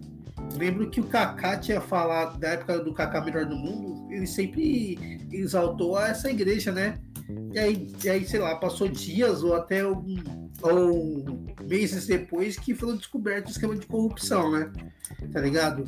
[0.57, 5.19] lembro que o Kaká tinha falado, da época do Kaká Melhor do Mundo, ele sempre
[5.31, 6.99] exaltou essa igreja, né?
[7.53, 10.15] E aí, e aí, sei lá, passou dias ou até algum,
[10.61, 11.23] ou
[11.67, 14.71] meses depois que foram descoberto o esquema de corrupção, né?
[15.31, 15.85] Tá ligado?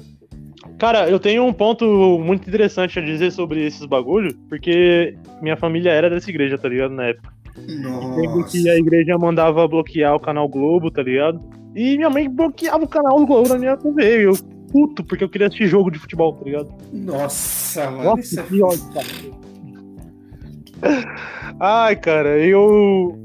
[0.79, 5.91] Cara, eu tenho um ponto muito interessante a dizer sobre esses bagulhos, porque minha família
[5.91, 6.93] era dessa igreja, tá ligado?
[6.93, 7.33] Na época.
[7.81, 8.51] Nossa.
[8.51, 11.41] que a igreja mandava bloquear o canal Globo, tá ligado?
[11.73, 14.25] E minha mãe bloqueava o canal Globo na minha TV.
[14.25, 14.33] Eu,
[14.75, 16.67] puto, porque eu queria assistir jogo de futebol, tá ligado?
[16.91, 18.03] Nossa, mano.
[18.03, 19.05] Nossa, isso é que ódio, cara.
[21.59, 23.21] Ai, cara, eu.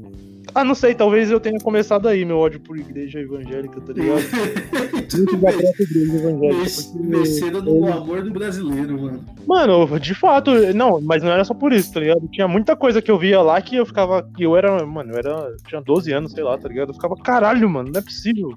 [0.53, 4.21] Ah, não sei, talvez eu tenha começado aí meu ódio por igreja evangélica, tá ligado?
[5.11, 9.25] Porque- Mexendo no amor do brasileiro, mano.
[9.45, 12.27] Mano, de fato, não, mas não era só por isso, tá ligado?
[12.31, 14.23] Tinha muita coisa que eu via lá que eu ficava.
[14.35, 14.85] que eu era.
[14.85, 15.53] Mano, eu era.
[15.67, 16.89] Tinha 12 anos, sei lá, tá ligado?
[16.89, 18.49] Eu ficava, caralho, mano, não é possível.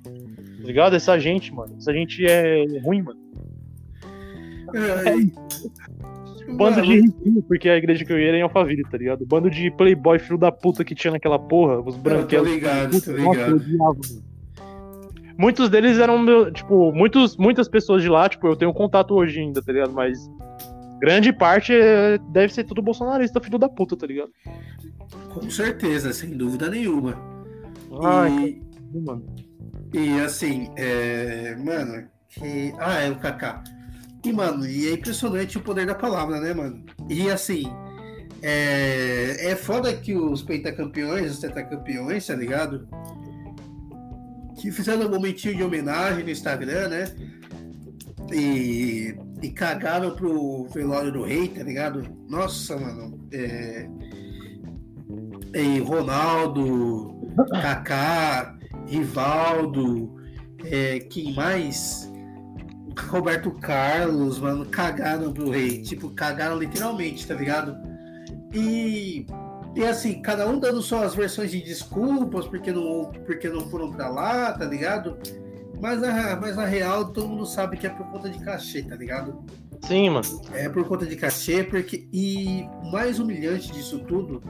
[0.64, 0.96] Tá ligado?
[0.96, 1.74] Essa gente, mano.
[1.76, 3.20] Essa gente é ruim, mano.
[4.74, 5.30] Ai,
[6.56, 9.26] Bando mano, de riquinho, porque a igreja que eu ia era em Alphaville, tá ligado?
[9.26, 12.48] Bando de playboy filho da puta que tinha naquela porra, os tô branquelos.
[12.50, 13.92] ligado, Puta, tô nossa, eu ligado.
[13.92, 14.24] odiava.
[15.36, 19.40] Muitos deles eram, meu, tipo, muitos, muitas pessoas de lá, tipo, eu tenho contato hoje
[19.40, 19.92] ainda, tá ligado?
[19.92, 20.18] Mas
[20.98, 24.30] grande parte é- deve ser tudo bolsonarista, filho da puta, tá ligado?
[25.30, 27.16] Com certeza, sem dúvida nenhuma.
[28.02, 28.60] Ai,
[28.94, 29.24] E, mano.
[29.94, 32.74] E assim, é, mano, que.
[32.80, 33.62] Ah, é o Kaká.
[34.24, 36.84] E, mano, e é impressionante o poder da palavra, né, mano?
[37.08, 37.62] E assim,
[38.42, 42.88] é, é foda que os pentacampeões, os tetracampeões, tá ligado?
[44.60, 47.04] Que fizeram um momentinho de homenagem no Instagram, né?
[48.32, 52.02] E, e cagaram pro velório do rei, tá ligado?
[52.28, 53.28] Nossa, mano.
[53.32, 53.88] É,
[55.54, 57.30] e Ronaldo,
[57.62, 58.58] Kaká,
[58.94, 60.14] Rivaldo,
[60.64, 62.10] é, quem mais?
[63.08, 65.82] Roberto Carlos, mano, cagaram pro rei.
[65.82, 67.76] Tipo, cagaram literalmente, tá ligado?
[68.52, 69.26] E,
[69.74, 74.08] e assim, cada um dando suas versões de desculpas porque não, porque não foram pra
[74.08, 75.18] lá, tá ligado?
[75.80, 78.94] Mas a, mas a real, todo mundo sabe que é por conta de cachê, tá
[78.94, 79.44] ligado?
[79.82, 80.40] Sim, mano.
[80.52, 82.08] É por conta de cachê, porque.
[82.12, 84.40] E o mais humilhante disso tudo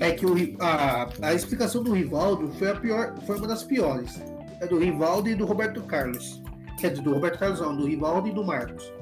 [0.00, 4.20] é que o, a, a explicação do Rivaldo foi a pior, foi uma das piores.
[4.60, 6.42] É do Rivaldo e do Roberto Carlos.
[6.78, 8.92] Quer dizer, do Roberto Carlos não, do Rivaldo e do Marcos.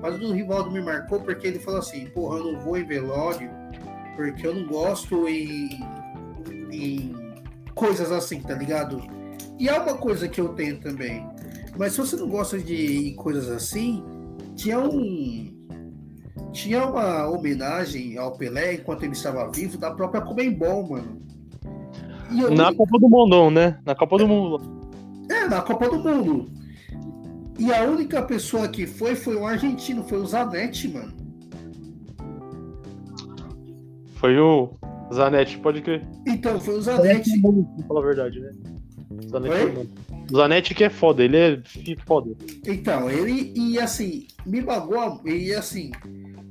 [0.00, 2.84] Mas o do Rivaldo me marcou porque ele falou assim, porra, eu não vou em
[2.84, 3.50] velório,
[4.16, 5.80] porque eu não gosto em,
[6.72, 7.14] em
[7.74, 9.00] coisas assim, tá ligado?
[9.58, 11.24] E é uma coisa que eu tenho também.
[11.76, 14.04] Mas se você não gosta de coisas assim,
[14.56, 15.51] tinha um
[16.52, 21.22] tinha uma homenagem ao Pelé enquanto ele estava vivo da própria Comembol, mano.
[22.30, 23.78] E eu, Na Copa do Mundão, né?
[23.84, 24.62] Na Copa do Mundo.
[25.30, 26.50] é, na Copa do Mundo.
[27.58, 31.12] E a única pessoa que foi foi um argentino, foi o Zanetti, mano.
[34.14, 34.70] Foi o
[35.12, 36.06] Zanetti, pode crer.
[36.26, 37.66] Então, foi o Zanetti Zanetti.
[37.80, 38.50] é falar a verdade, né?
[39.32, 40.32] É.
[40.32, 41.62] O Zanetti que é foda, ele é
[42.06, 42.30] foda.
[42.66, 45.90] Então, ele, e assim, me magoa, e assim,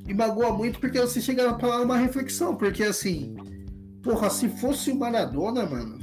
[0.06, 3.36] me magoa muito porque você chega a falar uma reflexão, porque assim,
[4.04, 6.00] porra, se fosse o Maradona, mano,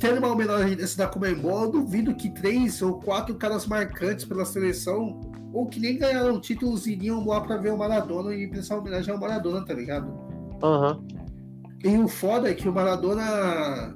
[0.00, 4.44] tendo uma homenagem desse da Comembol, eu duvido que três ou quatro caras marcantes pela
[4.44, 5.20] seleção,
[5.52, 9.20] ou que nem ganharam títulos, iriam lá pra ver o Maradona e prestar homenagem ao
[9.20, 10.12] Maradona, tá ligado?
[10.62, 11.00] Aham.
[11.84, 13.94] E o foda é que o Maradona.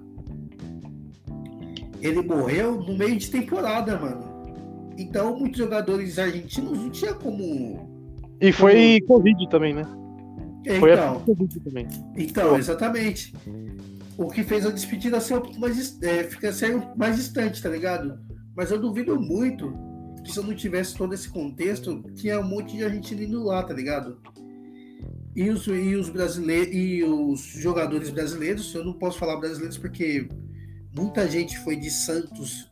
[2.00, 4.92] Ele morreu no meio de temporada, mano.
[4.96, 7.88] Então muitos jogadores argentinos não tinha como.
[8.40, 9.82] E foi Covid também, né?
[10.78, 11.86] Foi a Então, Covid também.
[12.16, 13.32] então, exatamente.
[14.16, 17.68] O que fez a despedida ser um pouco mais, é, ficar ser mais distante, tá
[17.68, 18.18] ligado?
[18.56, 19.72] Mas eu duvido muito
[20.24, 23.62] que se eu não tivesse todo esse contexto, tinha um monte de argentino indo lá,
[23.62, 24.18] tá ligado?
[25.36, 30.28] E os, e os brasileiros e os jogadores brasileiros, eu não posso falar brasileiros porque
[30.98, 32.70] muita gente foi de Santos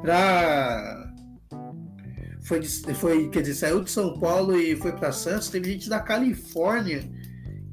[0.00, 1.06] pra.
[2.42, 5.50] Foi, de- foi, quer dizer, saiu de São Paulo e foi pra Santos.
[5.50, 7.02] Teve gente da Califórnia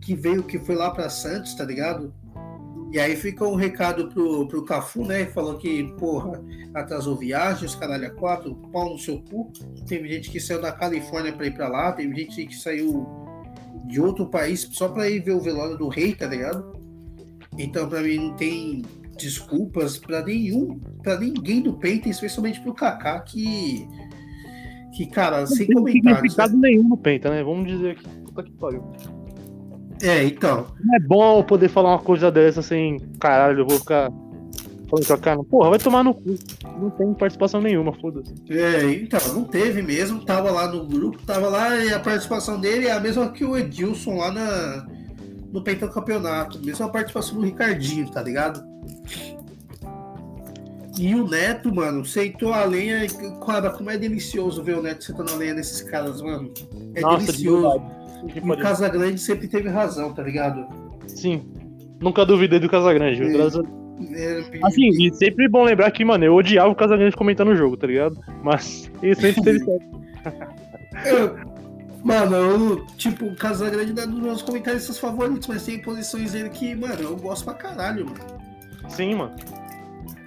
[0.02, 2.14] que veio, que foi lá pra Santos, tá ligado?
[2.92, 5.26] E aí fica um recado pro, pro Cafu, né?
[5.28, 6.42] Falou que, porra,
[6.74, 9.52] atrasou viagens, caralho, a quatro, pau no seu cu.
[9.88, 13.06] Teve gente que saiu da Califórnia pra ir pra lá, teve gente que saiu
[13.88, 16.74] de outro país só pra ir ver o velório do rei, tá ligado?
[17.58, 18.84] Então, pra mim, não tem
[19.18, 23.88] desculpas pra nenhum, pra ninguém do Penta, especialmente pro Kaká, que.
[24.96, 26.06] Que, cara, sem Não tem comentários.
[26.06, 26.16] né?
[26.16, 27.44] significado nenhum no Penta, né?
[27.44, 28.08] Vamos dizer aqui.
[28.24, 28.84] Puta que pariu.
[30.02, 30.68] É, então.
[30.84, 33.00] Não é bom poder falar uma coisa dessa sem.
[33.20, 34.10] Caralho, eu vou ficar
[34.90, 35.44] falando com a cara.
[35.44, 36.36] Porra, vai tomar no cu.
[36.80, 38.34] Não tem participação nenhuma, foda-se.
[38.50, 42.88] É, então, não teve mesmo, tava lá no grupo, tava lá e a participação dele
[42.88, 44.88] é a mesma que o Edilson lá na,
[45.56, 48.62] no pentacampeonato, mesma participação do Ricardinho, tá ligado?
[51.00, 53.06] E o Neto, mano, sentou a lenha,
[53.46, 56.54] cara, como é delicioso ver o Neto sentando a lenha nesses caras, mano.
[56.94, 57.82] É Nossa, de delicioso.
[58.36, 58.58] E o.
[58.58, 60.68] Casagrande sempre teve razão, tá ligado?
[61.08, 61.44] Sim.
[62.02, 63.24] Nunca duvidei do Casagrande?
[63.24, 63.30] É.
[63.30, 67.56] Graças a- Assim, e sempre bom lembrar que, mano, eu odiava o Casagrande comentando o
[67.56, 68.18] jogo, tá ligado?
[68.44, 71.55] Mas ele sempre teve certo.
[72.06, 76.50] Mano, eu, tipo, o Casagrande não é dos meus comentaristas favoritos, mas tem posições dele
[76.50, 78.20] que, mano, eu gosto pra caralho, mano.
[78.88, 79.36] Sim, mano.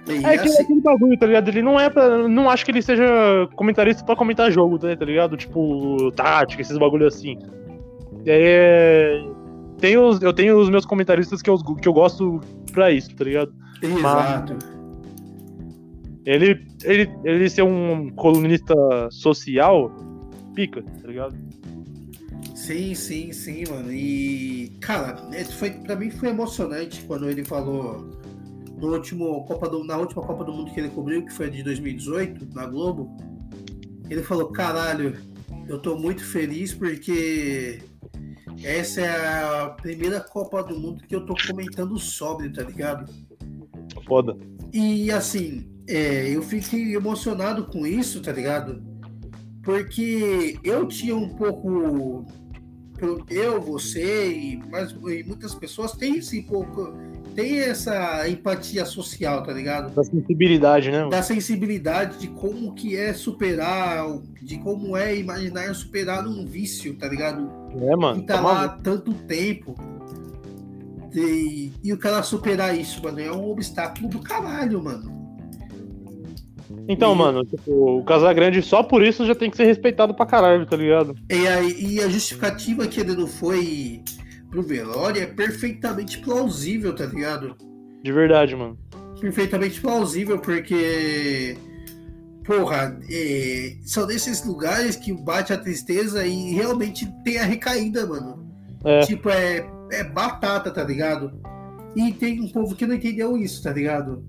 [0.07, 1.47] E, É que assim, aquele bagulho, tá ligado?
[1.47, 2.27] Ele não é pra.
[2.27, 3.05] Não acho que ele seja
[3.55, 5.37] comentarista pra comentar jogo, tá, ligado?
[5.37, 7.37] Tipo, tática, esses bagulho assim.
[8.25, 9.23] É.
[9.77, 12.41] Tem os, eu tenho os meus comentaristas que eu, que eu gosto
[12.73, 13.53] pra isso, tá ligado?
[13.81, 14.57] Exato.
[16.25, 18.75] Ele, ele, ele ser um colunista
[19.09, 19.89] social,
[20.53, 21.33] pica, tá ligado?
[22.69, 23.91] Sim, sim, sim, mano.
[23.91, 28.11] E, cara, é, foi, pra mim foi emocionante quando ele falou
[28.77, 31.63] no último Copa do, na última Copa do Mundo que ele cobriu, que foi de
[31.63, 33.17] 2018, na Globo.
[34.07, 35.17] Ele falou: caralho,
[35.67, 37.81] eu tô muito feliz porque
[38.63, 43.11] essa é a primeira Copa do Mundo que eu tô comentando sobre, tá ligado?
[44.05, 44.37] Foda.
[44.71, 48.83] E assim, é, eu fiquei emocionado com isso, tá ligado?
[49.63, 52.27] Porque eu tinha um pouco.
[53.29, 56.93] Eu, você e, mais, e muitas pessoas têm esse pouco.
[57.35, 59.93] Tem essa empatia social, tá ligado?
[59.93, 60.99] Da sensibilidade, né?
[60.99, 61.11] mano?
[61.11, 64.05] Da sensibilidade de como que é superar,
[64.41, 67.49] de como é imaginar superar um vício, tá ligado?
[67.81, 68.19] É, mano.
[68.19, 68.83] que tá tá lá maluco.
[68.83, 69.75] tanto tempo.
[71.13, 75.18] E, e o cara superar isso, mano, é um obstáculo do caralho, mano.
[76.87, 80.65] Então, mano, tipo, o Casagrande só por isso já tem que ser respeitado pra caralho,
[80.65, 81.15] tá ligado?
[81.29, 84.03] E a, e a justificativa que ele não foi
[84.49, 87.55] pro velório é perfeitamente plausível, tá ligado?
[88.03, 88.77] De verdade, mano.
[89.19, 91.57] Perfeitamente plausível, porque.
[92.45, 98.47] Porra, é, são nesses lugares que bate a tristeza e realmente tem a recaída, mano.
[98.83, 99.01] É.
[99.01, 101.31] Tipo, é, é batata, tá ligado?
[101.95, 104.23] E tem um povo que não entendeu isso, tá ligado?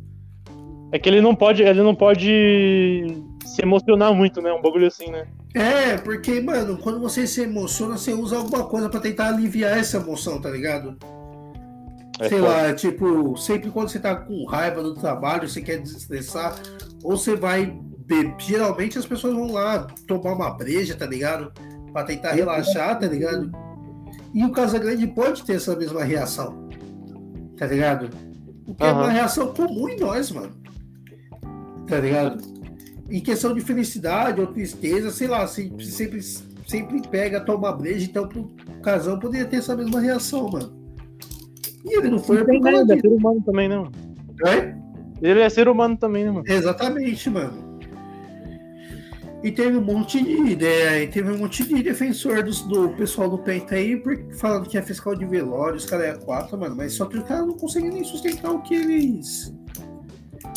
[0.92, 4.52] É que ele não pode, ele não pode se emocionar muito, né?
[4.52, 5.26] Um bagulho assim, né?
[5.54, 9.96] É, porque, mano, quando você se emociona, você usa alguma coisa pra tentar aliviar essa
[9.96, 10.96] emoção, tá ligado?
[12.20, 12.52] É Sei foda.
[12.52, 16.54] lá, tipo, sempre quando você tá com raiva do trabalho, você quer desestressar,
[17.02, 17.66] ou você vai
[18.06, 18.34] beber.
[18.38, 21.52] Geralmente as pessoas vão lá tomar uma breja, tá ligado?
[21.92, 23.50] Pra tentar relaxar, tá ligado?
[24.34, 26.68] E o Casagrande pode ter essa mesma reação,
[27.56, 28.10] tá ligado?
[28.66, 30.59] O que é uma reação comum em nós, mano.
[31.90, 32.42] Tá ligado?
[33.10, 36.22] Em questão de felicidade ou tristeza, sei lá, se- sempre,
[36.66, 38.48] sempre pega, toma breja, então pro
[38.82, 40.72] casal poderia ter essa mesma reação, mano.
[41.84, 43.92] E ele não foi Não tem nada, é ser humano também, né, mano?
[44.46, 44.74] É?
[45.20, 46.44] Ele é ser humano também, né, mano?
[46.46, 47.70] Exatamente, mano.
[49.42, 53.28] E teve um monte de ideia, e teve um monte de defensor dos- do, pessoal
[53.28, 54.00] do Penta aí,
[54.38, 57.24] falando que é fiscal de velório, os caras é quatro, mano, mas só que os
[57.24, 59.52] caras não conseguem nem sustentar o que eles.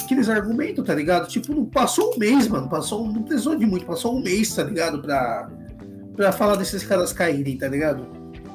[0.07, 1.27] Que eles argumentam, tá ligado?
[1.27, 2.69] Tipo, não passou um mês, mano.
[2.69, 5.01] Passou, não precisou de muito, passou um mês, tá ligado?
[5.01, 5.49] Pra,
[6.15, 8.05] pra falar desses caras caírem, tá ligado?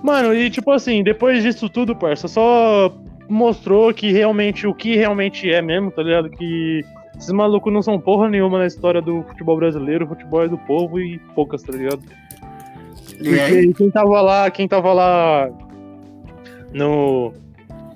[0.02, 2.94] Mano, e tipo assim, depois disso tudo, parça, só
[3.28, 6.30] mostrou que realmente, o que realmente é mesmo, tá ligado?
[6.30, 6.84] Que
[7.16, 10.58] esses malucos não são porra nenhuma na história do futebol brasileiro, o futebol é do
[10.58, 12.00] povo e poucas, tá ligado?
[13.20, 15.50] E Porque quem tava lá, quem tava lá
[16.72, 17.32] no,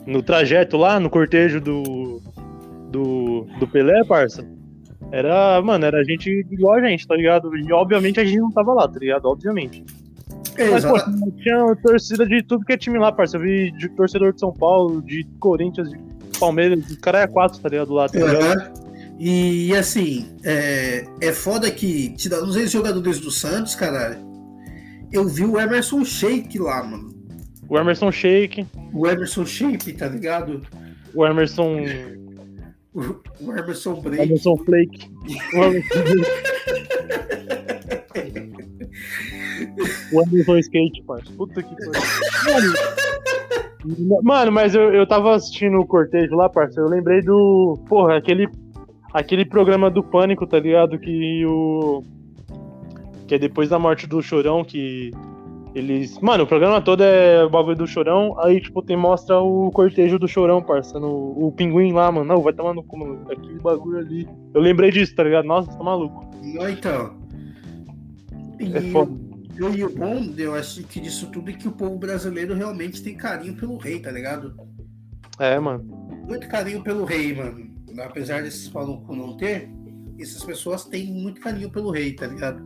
[0.04, 2.20] no trajeto lá, no cortejo do,
[2.92, 4.46] do, do Pelé, parça,
[5.10, 7.56] era, mano, era gente igual a gente, tá ligado?
[7.56, 9.26] E obviamente a gente não tava lá, tá ligado?
[9.26, 9.84] Obviamente.
[10.70, 10.98] Mas, pô,
[11.42, 13.36] tinha torcida de tudo que é time lá, parça.
[13.36, 15.98] Eu vi de torcedor de São Paulo, de Corinthians, de
[16.38, 17.92] Palmeiras, o cara é quatro, tá ligado?
[17.92, 18.42] Lá, tá ligado?
[18.42, 18.72] Aham.
[19.18, 24.18] E assim, é, é foda que, tirando os ex-jogadores do Santos, cara,
[25.12, 27.12] eu vi o Emerson Shake lá, mano.
[27.68, 30.62] O Emerson Shake, O Emerson Shape, tá ligado?
[31.14, 31.76] o Emerson.
[32.94, 34.22] O, Emerson o Break.
[34.22, 35.10] Emerson Flake.
[40.12, 41.32] O Emerson, Skate, parça.
[41.32, 41.92] Puta que pariu.
[42.44, 46.80] Mano, Mano, mas eu, eu tava assistindo o cortejo lá, parça.
[46.80, 47.78] Eu lembrei do.
[47.88, 48.48] Porra, aquele.
[49.12, 50.98] Aquele programa do Pânico, tá ligado?
[50.98, 52.02] Que o.
[53.26, 55.10] Que é depois da morte do Chorão, que.
[55.74, 56.18] Eles.
[56.20, 58.38] Mano, o programa todo é o bagulho do Chorão.
[58.40, 61.00] Aí, tipo, tem, mostra o cortejo do Chorão, parça.
[61.00, 61.08] No,
[61.46, 62.26] o pinguim lá, mano.
[62.26, 63.20] Não, vai tomar no cu, mano.
[63.30, 64.28] Aquele bagulho ali.
[64.54, 65.46] Eu lembrei disso, tá ligado?
[65.46, 66.28] Nossa, tá maluco.
[66.42, 67.16] Não, então.
[68.60, 69.12] E, É foda.
[69.56, 73.02] eu- e o bom, eu acho que disso tudo é que o povo brasileiro realmente
[73.02, 74.54] tem carinho pelo rei, tá ligado?
[75.38, 75.84] É, mano.
[76.28, 77.70] Muito carinho pelo rei, mano.
[78.04, 79.70] Apesar desses malucos não ter,
[80.20, 82.62] essas pessoas têm muito carinho pelo rei, tá ligado?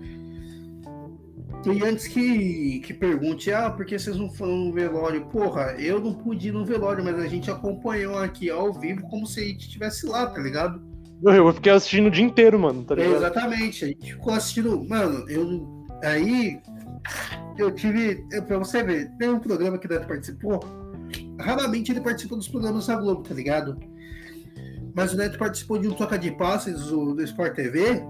[1.73, 5.27] E antes que, que pergunte, ah, por que vocês não foram no velório?
[5.27, 9.27] Porra, eu não pude ir no velório, mas a gente acompanhou aqui ao vivo como
[9.27, 10.81] se a gente estivesse lá, tá ligado?
[11.25, 13.15] Eu fiquei assistindo o dia inteiro, mano, tá ligado?
[13.15, 14.85] É, exatamente, a gente ficou assistindo.
[14.85, 15.87] Mano, eu.
[16.03, 16.61] Aí.
[17.57, 18.23] Eu tive.
[18.47, 20.61] Pra você ver, tem um programa que o Neto participou.
[21.41, 23.79] Raramente ele participa dos programas da Globo, tá ligado?
[24.95, 28.03] Mas o Neto participou de um Toca de Passes do, do Sport TV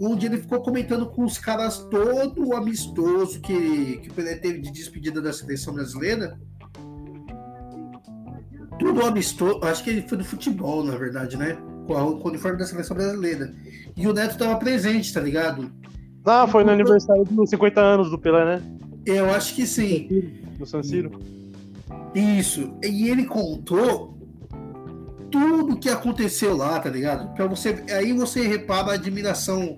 [0.00, 4.70] onde ele ficou comentando com os caras todo amistoso que, que o Pelé teve de
[4.70, 6.38] despedida da seleção brasileira.
[8.78, 11.56] Tudo amistoso, acho que ele foi do futebol, na verdade, né?
[11.86, 13.54] Com, a, com o uniforme da seleção brasileira.
[13.96, 15.72] E o Neto tava presente, tá ligado?
[16.24, 18.62] Ah, foi no aniversário dos 50 anos do Pelé, né?
[19.06, 20.42] Eu acho que sim.
[20.58, 21.12] No San Siro.
[22.14, 22.74] Isso.
[22.82, 24.15] E ele contou
[25.30, 27.34] tudo que aconteceu lá, tá ligado?
[27.34, 29.76] Para você, aí você repara a admiração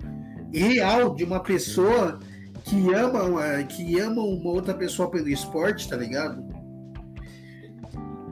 [0.53, 2.19] real de uma pessoa
[2.63, 6.43] que ama, que ama uma outra pessoa pelo esporte, tá ligado?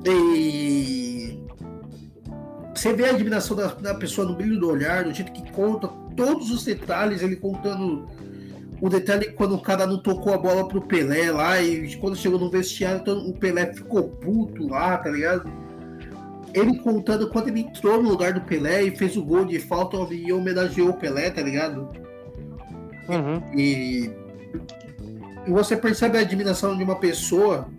[0.05, 1.43] E
[2.73, 5.87] você vê a admiração da, da pessoa no brilho do olhar, do jeito que conta
[6.15, 8.07] todos os detalhes, ele contando
[8.79, 12.39] o detalhe quando o cara não tocou a bola pro Pelé lá e quando chegou
[12.39, 15.51] no vestiário, então, o Pelé ficou puto lá, tá ligado?
[16.57, 19.97] Ele contando quando ele entrou no lugar do Pelé e fez o gol de falta
[20.13, 21.89] e homenageou o Pelé, tá ligado?
[23.07, 23.41] Uhum.
[23.57, 24.11] E,
[25.45, 27.69] e você percebe a admiração de uma pessoa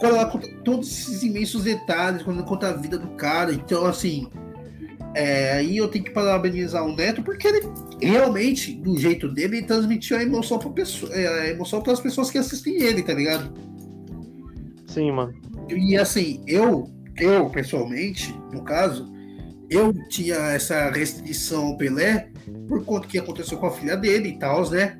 [0.00, 3.52] quando ela conta todos esses imensos detalhes, quando ela conta a vida do cara.
[3.52, 4.28] Então, assim,
[5.14, 7.60] é, aí eu tenho que parabenizar o Neto, porque ele
[8.00, 12.30] realmente, do jeito dele, transmitiu a emoção para pessoa, é, a emoção para as pessoas
[12.30, 13.52] que assistem ele, tá ligado?
[14.86, 15.34] Sim, mano.
[15.70, 19.12] E assim, eu, eu pessoalmente, no caso,
[19.68, 22.30] eu tinha essa restrição ao Pelé
[22.68, 24.96] por conta que aconteceu com a filha dele e tal, né?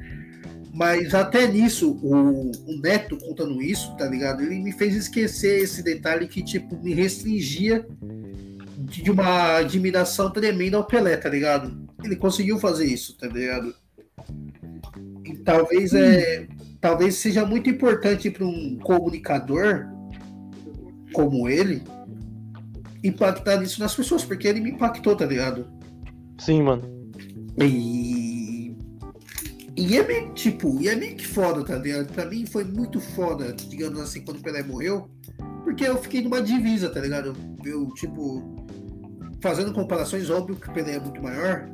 [0.74, 4.42] Mas até nisso, o, o, Neto contando isso, tá ligado?
[4.42, 7.86] Ele me fez esquecer esse detalhe que, tipo, me restringia
[8.78, 11.88] de uma admiração tremenda ao Pelé, tá ligado?
[12.04, 13.74] Ele conseguiu fazer isso, tá ligado?
[15.24, 16.46] E talvez é.
[16.78, 19.86] Talvez seja muito importante para um comunicador
[21.12, 21.82] como ele
[23.06, 25.66] impactar isso nas pessoas, porque ele me impactou, tá ligado?
[26.38, 26.82] Sim, mano.
[27.58, 28.76] E.
[29.78, 32.10] E é meio, tipo, e é meio que foda, tá ligado?
[32.12, 35.10] Pra mim foi muito foda, digamos assim, quando o Pelé morreu,
[35.64, 37.36] porque eu fiquei numa divisa, tá ligado?
[37.62, 38.56] Eu, tipo,
[39.42, 41.68] fazendo comparações, óbvio que o Pelé é muito maior,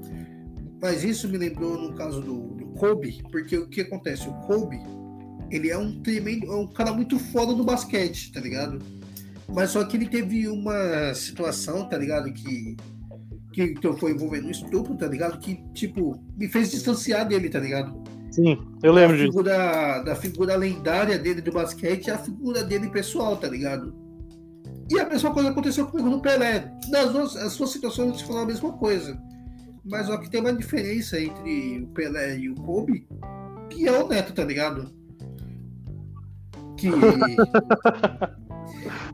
[0.81, 4.29] mas isso me lembrou no caso do, do Kobe, porque o que acontece?
[4.29, 4.81] O Kobe,
[5.49, 8.81] ele é um tremendo, é um cara muito foda no basquete, tá ligado?
[9.55, 12.33] Mas só que ele teve uma situação, tá ligado?
[12.33, 12.77] Que,
[13.53, 15.39] que, que eu fui envolvendo um estupro, tá ligado?
[15.39, 18.03] Que, tipo, me fez distanciar dele, tá ligado?
[18.31, 20.05] Sim, eu lembro da figura, disso.
[20.07, 23.95] Da figura lendária dele do basquete e a figura dele pessoal, tá ligado?
[24.91, 26.73] E a mesma coisa aconteceu comigo no Pelé.
[26.89, 29.21] Nas duas, as suas situações se falaram a mesma coisa.
[29.85, 33.07] Mas só que tem uma diferença entre o Pelé e o Kobe,
[33.69, 34.91] que é o Neto, tá ligado?
[36.77, 36.89] Que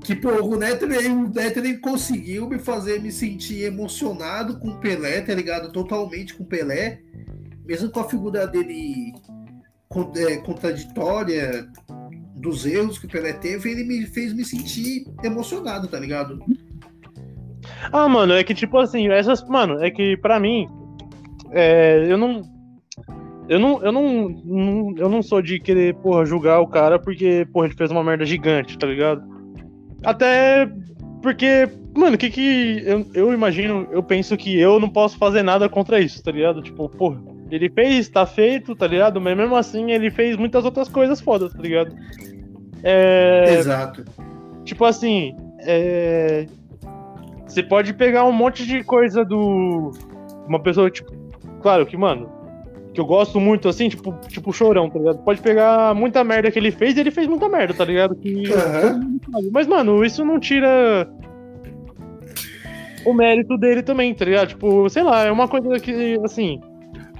[0.02, 4.68] que pô, o Neto, ele, o Neto ele conseguiu me fazer me sentir emocionado com
[4.68, 5.72] o Pelé, tá ligado?
[5.72, 7.00] Totalmente com o Pelé,
[7.64, 9.12] mesmo com a figura dele
[10.16, 11.68] é, contraditória
[12.34, 16.38] dos erros que o Pelé teve, ele me fez me sentir emocionado, tá ligado?
[17.92, 19.42] Ah, mano, é que tipo assim, essas.
[19.48, 20.68] Mano, é que pra mim.
[21.50, 22.42] É, eu não.
[23.48, 27.48] Eu não, eu não, não, eu não sou de querer, porra, julgar o cara porque,
[27.50, 29.22] porra, ele fez uma merda gigante, tá ligado?
[30.04, 30.70] Até
[31.22, 32.82] porque, mano, o que que.
[32.84, 36.62] Eu, eu imagino, eu penso que eu não posso fazer nada contra isso, tá ligado?
[36.62, 37.20] Tipo, porra,
[37.50, 39.20] ele fez, tá feito, tá ligado?
[39.20, 41.94] Mas mesmo assim ele fez muitas outras coisas fodas, tá ligado?
[42.82, 43.54] É.
[43.58, 44.04] Exato.
[44.64, 46.46] Tipo assim, é.
[47.46, 49.92] Você pode pegar um monte de coisa do.
[50.46, 51.10] Uma pessoa, tipo.
[51.60, 52.30] Claro que, mano,
[52.98, 55.18] que eu gosto muito, assim, tipo, tipo chorão, tá ligado?
[55.22, 58.16] Pode pegar muita merda que ele fez e ele fez muita merda, tá ligado?
[58.16, 58.42] Que...
[58.48, 59.50] Uhum.
[59.52, 61.08] Mas, mano, isso não tira
[63.06, 64.48] o mérito dele também, tá ligado?
[64.48, 66.60] Tipo, sei lá, é uma coisa que, assim,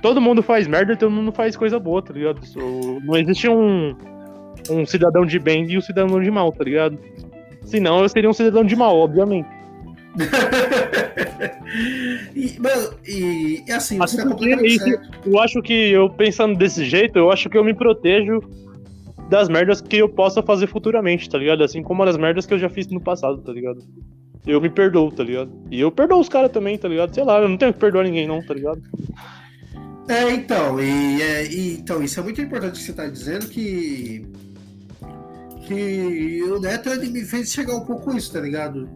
[0.02, 2.42] todo mundo faz merda e todo mundo faz coisa boa, tá ligado?
[2.42, 2.58] Isso,
[3.04, 3.94] não existe um,
[4.68, 6.98] um cidadão de bem e um cidadão de mal, tá ligado?
[7.62, 9.48] Senão eu seria um cidadão de mal, obviamente.
[12.34, 14.24] e, mano, e, e assim, você tá
[15.24, 18.40] Eu acho que eu pensando desse jeito, eu acho que eu me protejo
[19.28, 21.62] das merdas que eu possa fazer futuramente, tá ligado?
[21.62, 23.82] Assim como das merdas que eu já fiz no passado, tá ligado?
[24.46, 25.52] Eu me perdoo, tá ligado?
[25.70, 27.14] E eu perdoo os caras também, tá ligado?
[27.14, 28.80] Sei lá, eu não tenho que perdoar ninguém, não, tá ligado?
[30.08, 34.26] É, então, e, é, e, então, isso é muito importante que você está dizendo que.
[35.66, 38.88] Que o Neto ele me fez chegar um pouco isso, tá ligado?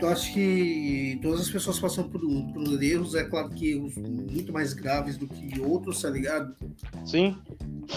[0.00, 4.52] Eu acho que todas as pessoas passam por, por erros, é claro que erros muito
[4.52, 6.54] mais graves do que outros, tá ligado?
[7.04, 7.36] Sim.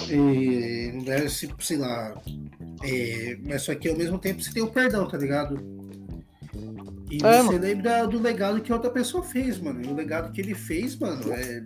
[0.10, 2.20] E, não deve ser, sei lá.
[2.84, 5.60] É, mas só que ao mesmo tempo você tem o perdão, tá ligado?
[7.12, 7.60] E é, você mano.
[7.60, 9.84] lembra do legado que outra pessoa fez, mano.
[9.84, 11.64] E o legado que ele fez, mano, é,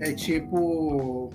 [0.00, 1.30] é tipo.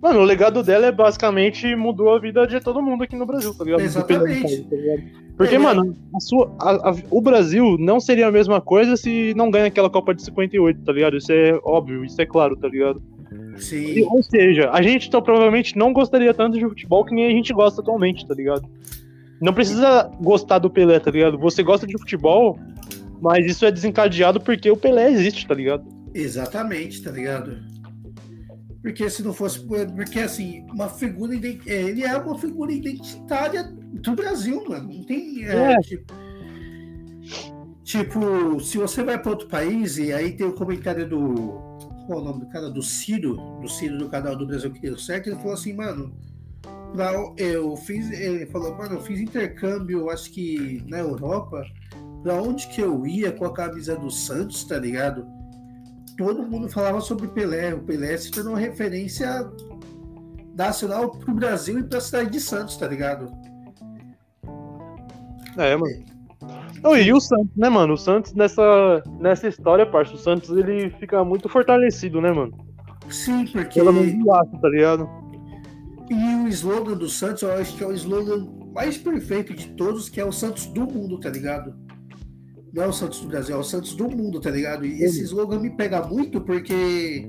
[0.00, 3.52] Mano, o legado dela é basicamente mudou a vida de todo mundo aqui no Brasil,
[3.52, 3.80] tá ligado?
[3.80, 4.62] Exatamente.
[4.62, 5.02] Tá ligado?
[5.36, 9.32] Porque, é, mano, a sua, a, a, o Brasil não seria a mesma coisa se
[9.36, 11.16] não ganha aquela Copa de 58, tá ligado?
[11.16, 13.02] Isso é óbvio, isso é claro, tá ligado?
[13.56, 13.84] Sim.
[13.84, 17.30] E, ou seja, a gente então, provavelmente não gostaria tanto de futebol que nem a
[17.30, 18.68] gente gosta atualmente, tá ligado?
[19.40, 21.38] Não precisa gostar do Pelé, tá ligado?
[21.38, 22.58] Você gosta de futebol,
[23.20, 25.84] mas isso é desencadeado porque o Pelé existe, tá ligado?
[26.14, 27.58] Exatamente, tá ligado?
[28.82, 29.60] Porque se não fosse.
[29.66, 31.34] Porque assim, uma figura.
[31.66, 34.92] É, ele é uma figura identitária do Brasil, mano.
[34.92, 35.44] Não tem.
[35.44, 35.80] É, é.
[35.80, 36.14] Tipo,
[37.82, 41.60] tipo, se você vai para outro país e aí tem o comentário do.
[42.06, 42.70] Qual é o nome do cara?
[42.70, 46.14] Do Ciro, do Ciro do canal do Brasil que deu certo, ele falou assim, mano
[46.92, 51.64] Pra, eu fiz, ele falou, mano, eu fiz intercâmbio, acho que na Europa,
[52.22, 55.26] pra onde que eu ia com a camisa do Santos, tá ligado?
[56.18, 57.72] Todo mundo falava sobre Pelé.
[57.72, 59.48] O Pelé se tornou referência
[60.56, 63.30] nacional pro Brasil e pra cidade de Santos, tá ligado?
[65.56, 66.04] É, mano.
[66.82, 67.94] Oh, e o Santos, né, mano?
[67.94, 72.52] O Santos nessa, nessa história, parça, o Santos ele fica muito fortalecido, né, mano?
[73.08, 73.78] Sim, porque.
[73.78, 74.24] Pelo menos
[74.60, 75.08] tá ligado?
[76.10, 80.08] E o slogan do Santos, eu acho que é o slogan mais perfeito de todos,
[80.08, 81.76] que é o Santos do mundo, tá ligado?
[82.72, 84.84] Não é o Santos do Brasil, é o Santos do mundo, tá ligado?
[84.84, 87.26] E esse slogan me pega muito porque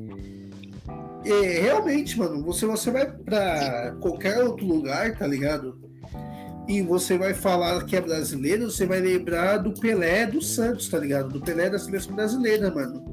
[1.26, 5.78] é, realmente, mano, você, você vai pra qualquer outro lugar, tá ligado?
[6.68, 11.00] E você vai falar que é brasileiro, você vai lembrar do Pelé do Santos, tá
[11.00, 11.30] ligado?
[11.30, 13.06] Do Pelé da seleção brasileira, mano.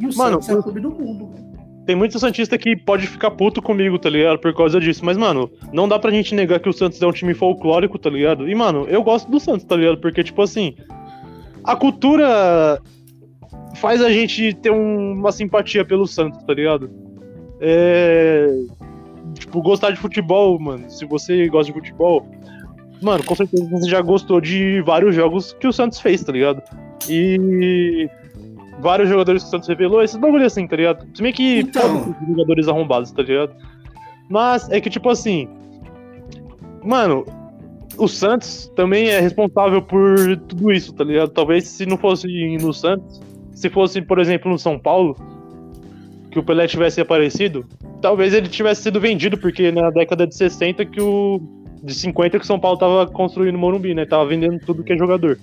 [0.00, 1.48] E o mano, Santos é o clube do mundo.
[1.86, 4.38] Tem muito Santista que pode ficar puto comigo, tá ligado?
[4.38, 5.04] Por causa disso.
[5.04, 8.10] Mas, mano, não dá pra gente negar que o Santos é um time folclórico, tá
[8.10, 8.46] ligado?
[8.46, 9.98] E, mano, eu gosto do Santos, tá ligado?
[9.98, 10.74] Porque, tipo assim,
[11.64, 12.80] a cultura
[13.76, 16.90] faz a gente ter um, uma simpatia pelo Santos, tá ligado?
[17.60, 18.46] É.
[19.34, 20.90] Tipo, gostar de futebol, mano.
[20.90, 22.26] Se você gosta de futebol,
[23.02, 26.62] mano, com certeza você já gostou de vários jogos que o Santos fez, tá ligado?
[27.08, 28.08] E
[28.80, 31.06] vários jogadores que o Santos revelou, esses bagulho assim, tá ligado?
[31.14, 32.14] Se bem que então...
[32.28, 33.54] jogadores arrombados, tá ligado?
[34.28, 35.48] Mas é que, tipo assim.
[36.84, 37.24] Mano,
[37.98, 41.30] o Santos também é responsável por tudo isso, tá ligado?
[41.30, 42.26] Talvez se não fosse
[42.58, 43.20] no Santos,
[43.52, 45.16] se fosse, por exemplo, no São Paulo,
[46.30, 47.66] que o Pelé tivesse aparecido,
[48.00, 51.40] talvez ele tivesse sido vendido, porque na década de 60 que o.
[51.82, 54.06] de 50 que o São Paulo tava construindo o Morumbi, né?
[54.06, 55.38] Tava vendendo tudo que é jogador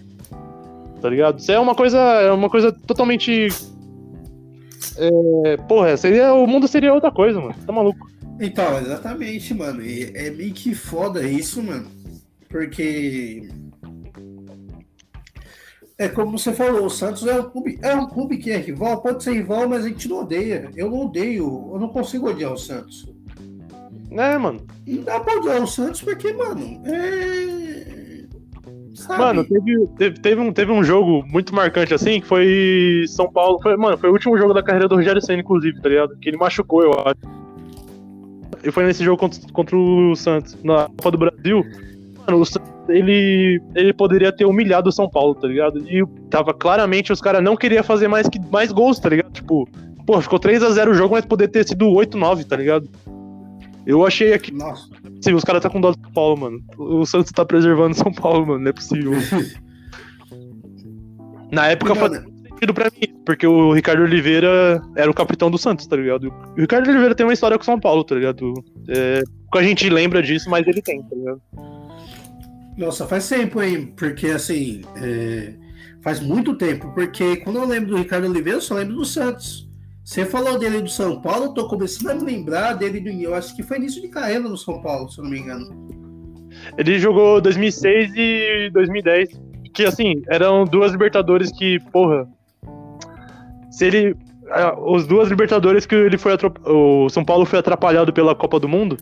[1.06, 1.38] tá ligado?
[1.38, 3.48] Isso é uma coisa, é uma coisa totalmente.
[4.98, 7.54] É, porra, seria, o mundo seria outra coisa, mano.
[7.64, 8.10] Tá maluco.
[8.40, 9.86] Então, exatamente, mano.
[9.86, 11.86] E é meio que foda isso, mano.
[12.56, 13.50] Porque.
[15.98, 19.02] É como você falou, o Santos é um clube, é um clube que é rival,
[19.02, 20.72] pode ser rival, mas a gente não odeia.
[20.74, 23.14] Eu não odeio, eu não consigo odiar o Santos.
[24.10, 24.66] É, mano.
[24.88, 28.24] Não dá pra odiar o Santos porque, mano, é
[28.94, 29.20] Sabe?
[29.20, 33.60] Mano, teve, teve, teve, um, teve um jogo muito marcante assim, que foi São Paulo.
[33.62, 36.16] Foi, mano, foi o último jogo da carreira do Rogério Senna, inclusive, tá ligado?
[36.20, 37.20] Que ele machucou, eu acho.
[38.64, 41.66] E foi nesse jogo contra, contra o Santos, na Copa do Brasil.
[42.26, 45.80] Mano, o Santos, ele, ele poderia ter humilhado o São Paulo, tá ligado?
[45.90, 49.32] E tava claramente os caras não queriam fazer mais, que, mais gols, tá ligado?
[49.32, 49.68] Tipo,
[50.06, 52.90] pô, ficou 3x0 o jogo, mas poderia ter sido 8-9, tá ligado?
[53.86, 54.52] Eu achei aqui.
[54.52, 54.88] Nossa.
[55.22, 56.60] Sim, os caras tá com dó do São Paulo, mano.
[56.78, 58.60] O Santos tá preservando São Paulo, mano.
[58.60, 59.14] Não é possível.
[61.52, 62.24] Na época fazia
[62.56, 66.34] sentido pra mim, porque o Ricardo Oliveira era o capitão do Santos, tá ligado?
[66.58, 68.54] O Ricardo Oliveira tem uma história com São Paulo, tá ligado?
[68.90, 69.22] É,
[69.54, 71.42] a gente lembra disso, mas ele tem, tá ligado?
[72.78, 73.94] Nossa, faz tempo, hein?
[73.96, 74.82] Porque assim.
[74.96, 75.54] É...
[76.06, 79.68] Faz muito tempo, porque quando eu lembro do Ricardo Oliveira, eu só lembro do Santos.
[80.04, 83.10] Você falou dele do São Paulo, eu tô começando a me lembrar dele do.
[83.10, 85.68] Eu acho que foi início de carreira no São Paulo, se eu não me engano.
[86.78, 89.30] Ele jogou 2006 e 2010.
[89.74, 92.28] Que assim, eram duas Libertadores que, porra.
[93.72, 94.16] Se ele.
[94.86, 96.38] Os duas Libertadores que ele foi.
[96.68, 98.96] O São Paulo foi atrapalhado pela Copa do Mundo.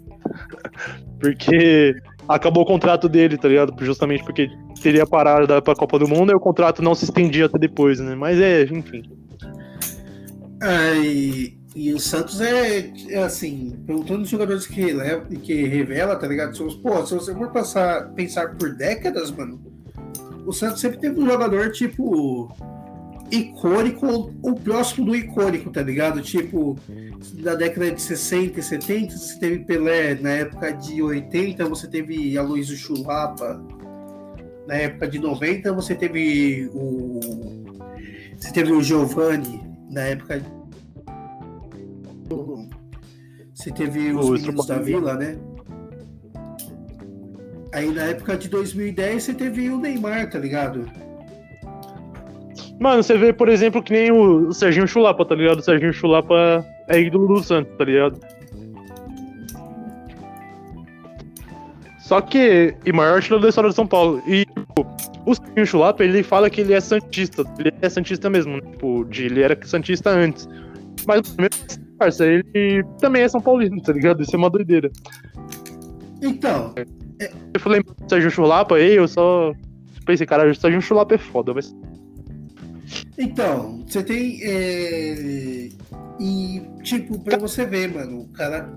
[1.19, 1.97] porque
[2.27, 3.73] acabou o contrato dele, tá ligado?
[3.83, 4.49] Justamente porque
[4.81, 8.15] teria parado pra Copa do Mundo e o contrato não se estendia até depois, né?
[8.15, 9.03] Mas é, enfim.
[10.61, 16.15] É, e, E o Santos é, é assim, perguntando os jogadores que, releva, que revela,
[16.15, 16.55] tá ligado?
[16.55, 19.59] Se, pô, se você for passar, pensar por décadas, mano,
[20.45, 22.55] o Santos sempre teve um jogador tipo
[23.33, 26.21] icônico ou próximo do icônico, tá ligado?
[26.21, 26.77] Tipo,
[27.33, 32.37] na década de 60 e 70, você teve Pelé, na época de 80 você teve
[32.37, 33.59] Aloysio Chulapa,
[34.67, 37.19] na época de 90 você teve o
[38.37, 40.41] você teve o Giovanni, na época
[43.55, 45.37] você teve os meninos da Vila, né?
[47.71, 50.85] Aí na época de 2010 você teve o Neymar, tá ligado?
[52.79, 55.59] Mano, você vê, por exemplo, que nem o, Serginho Chulapa, tá ligado?
[55.59, 58.19] O Serginho Chulapa é ídolo do Santos, tá ligado?
[61.99, 64.21] Só que, e maior artilheiro da história de São Paulo.
[64.27, 64.85] E tipo,
[65.25, 67.43] o Serginho Chulapa, ele fala que ele é Santista.
[67.57, 68.61] Ele é Santista mesmo, né?
[68.71, 70.47] Tipo, de, ele era Santista antes.
[71.07, 71.21] Mas,
[71.97, 74.21] parça, ele também é São Paulino, tá ligado?
[74.21, 74.91] Isso é uma doideira.
[76.21, 76.73] Então.
[77.53, 79.53] Eu falei, Serginho Chulapa aí, eu só
[80.05, 81.73] pensei, cara, o Serginho Chulapa é foda, mas.
[83.17, 84.39] Então, você tem.
[84.43, 85.69] É...
[86.19, 88.71] E, tipo, pra você ver, mano, o cara.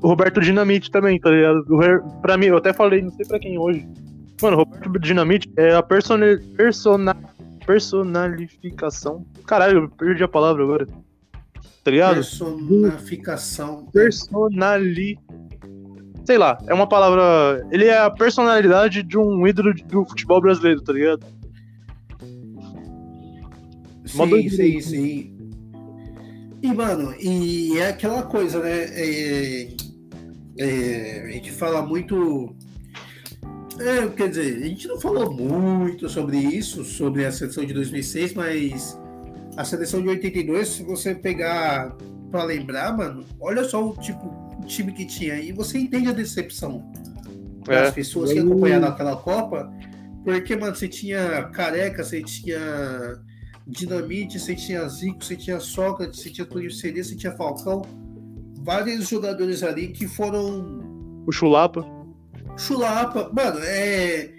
[0.00, 1.64] O Roberto Dinamite também, tá ligado?
[2.20, 3.86] Pra mim, eu até falei, não sei pra quem hoje.
[4.40, 6.40] Mano, Roberto Dinamite é a persona...
[6.56, 7.16] Persona...
[7.66, 9.26] personalificação.
[9.46, 10.86] Caralho, eu perdi a palavra agora.
[11.84, 12.14] Tá ligado?
[12.14, 13.86] Personificação.
[13.92, 15.18] Personali.
[16.24, 17.66] Sei lá, é uma palavra.
[17.72, 21.26] Ele é a personalidade de um ídolo do futebol brasileiro, tá ligado?
[24.12, 25.36] Sim, sim, sim.
[26.62, 28.84] E, mano, e é aquela coisa, né?
[28.92, 29.68] É,
[30.58, 32.54] é, a gente fala muito.
[33.80, 38.34] É, quer dizer, a gente não falou muito sobre isso, sobre a seleção de 2006,
[38.34, 39.00] mas
[39.56, 41.96] a seleção de 82, se você pegar
[42.30, 44.26] para lembrar, mano, olha só o tipo
[44.62, 46.92] o time que tinha e você entende a decepção
[47.66, 47.90] das é.
[47.92, 49.72] pessoas que acompanharam aquela Copa,
[50.24, 52.60] porque, mano, você tinha Careca, você tinha
[53.66, 57.82] Dinamite, você tinha Zico, você tinha Sócrates, você tinha Túlio Cerezo, você tinha Falcão.
[58.58, 61.22] Vários jogadores ali que foram.
[61.26, 61.84] O Chulapa.
[62.56, 64.30] Chulapa, mano, é.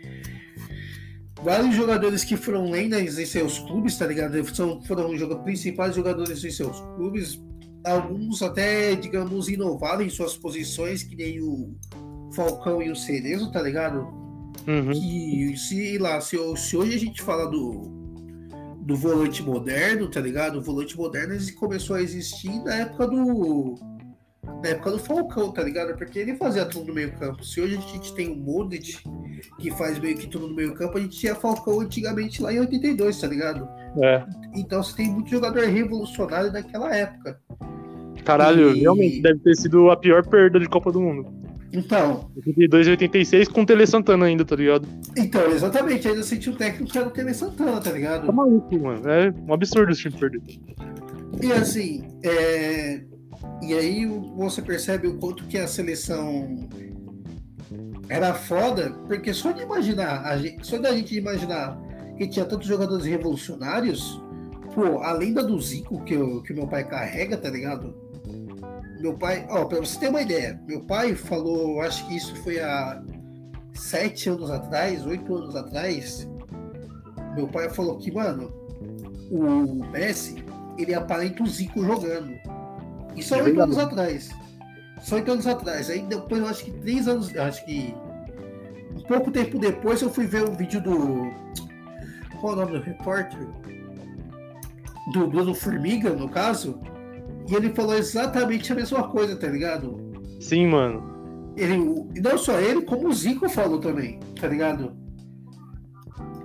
[1.41, 4.55] Vários jogadores que foram lendas em seus clubes, tá ligado?
[4.55, 5.37] São, foram joga...
[5.37, 7.41] principais jogadores em seus clubes.
[7.85, 11.75] Alguns até, digamos, inovaram em suas posições, que nem o
[12.33, 14.07] Falcão e o Cerezo, tá ligado?
[14.65, 14.91] Uhum.
[14.91, 18.02] Que, se lá, se, se hoje a gente fala do,
[18.85, 20.59] do volante moderno, tá ligado?
[20.59, 23.75] O volante moderno começou a existir na época do.
[24.61, 25.97] Na época do Falcão, tá ligado?
[25.97, 27.43] Porque ele fazia tudo no meio campo.
[27.45, 28.97] Se hoje a gente tem o Modric,
[29.57, 32.59] que faz meio que tudo no meio campo, a gente tinha Falcão antigamente lá em
[32.59, 33.67] 82, tá ligado?
[34.01, 34.25] É.
[34.53, 37.39] Então você tem muito jogador revolucionário naquela época.
[38.25, 38.81] Caralho, e...
[38.81, 41.42] realmente deve ter sido a pior perda de Copa do Mundo.
[41.73, 42.29] Então.
[42.35, 44.87] 82 e 86 com o Tele Santana ainda, tá ligado?
[45.17, 46.07] Então, exatamente.
[46.07, 48.27] Ainda senti o técnico que era o Tele Santana, tá ligado?
[48.27, 49.09] Tá maluco, mano.
[49.09, 50.41] É um absurdo esse time perder.
[51.41, 53.01] E assim, é...
[53.63, 54.05] e aí
[54.37, 56.69] você percebe o quanto que a seleção
[58.07, 60.67] era foda, porque só de imaginar, gente...
[60.67, 61.75] só da gente imaginar
[62.17, 64.21] que tinha tantos jogadores revolucionários,
[64.75, 67.95] pô, além da do Zico que, eu, que meu pai carrega, tá ligado?
[69.03, 72.61] Meu pai, ó, para você ter uma ideia, meu pai falou, acho que isso foi
[72.61, 73.03] há
[73.73, 76.25] sete anos atrás, oito anos atrás.
[77.35, 78.49] Meu pai falou que, mano,
[79.29, 80.45] o Messi,
[80.77, 82.33] ele aparenta o Zico jogando.
[83.13, 84.29] Isso há é oito anos atrás.
[85.01, 85.89] Só oito anos atrás.
[85.89, 87.93] Aí depois, eu acho que três anos, acho que
[88.95, 91.29] um pouco tempo depois, eu fui ver um vídeo do.
[92.39, 93.49] Qual é o nome do repórter?
[95.11, 96.79] Do Bruno Formiga, no caso
[97.47, 99.97] e ele falou exatamente a mesma coisa, tá ligado?
[100.39, 101.11] Sim, mano.
[101.55, 101.77] Ele,
[102.21, 104.95] não só ele, como o Zico falou também, tá ligado?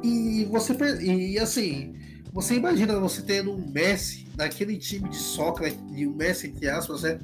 [0.03, 1.95] E você e assim,
[2.33, 7.03] você imagina você tendo um Messi naquele time de Sócrates, e um Messi entre aspas,
[7.03, 7.19] né?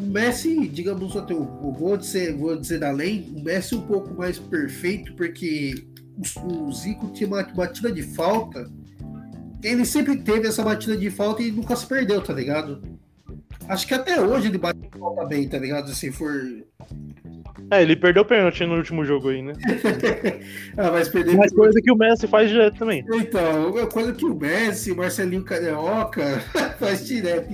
[0.00, 5.14] Um Messi, digamos, eu vou dizer, vou dizer além, um Messi um pouco mais perfeito,
[5.14, 5.74] porque
[6.16, 8.70] o, o Zico tinha uma batida de falta
[9.62, 12.82] ele sempre teve essa batida de falta e nunca se perdeu, tá ligado?
[13.68, 15.92] Acho que até hoje ele bate falta bem, tá ligado?
[15.92, 16.32] Se for.
[17.70, 19.52] É, ele perdeu o pênalti no último jogo aí, né?
[20.76, 21.36] ah, mas perdeu.
[21.36, 23.04] Mas coisa que o Messi faz direto também.
[23.12, 26.40] Então, coisa que o Messi, Marcelinho Carioca
[26.78, 27.48] faz direto,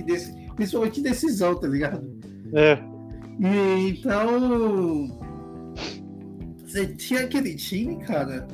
[0.55, 2.07] principalmente decisão, tá ligado?
[2.53, 2.79] É.
[3.39, 5.19] E, então.
[6.65, 8.47] Você tinha aquele time, cara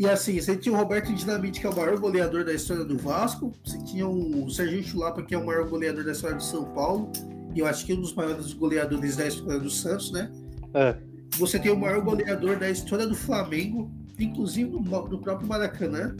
[0.00, 2.96] E assim, você tinha o Roberto Dinamite, que é o maior goleador da história do
[2.96, 3.52] Vasco.
[3.62, 7.12] Você tinha o Serginho Chulapa, que é o maior goleador da história do São Paulo.
[7.54, 10.30] E eu acho que é um dos maiores goleadores da história do Santos, né?
[10.72, 10.96] É.
[11.36, 16.16] Você tem o maior goleador da história do Flamengo, inclusive no, no próprio Maracanã.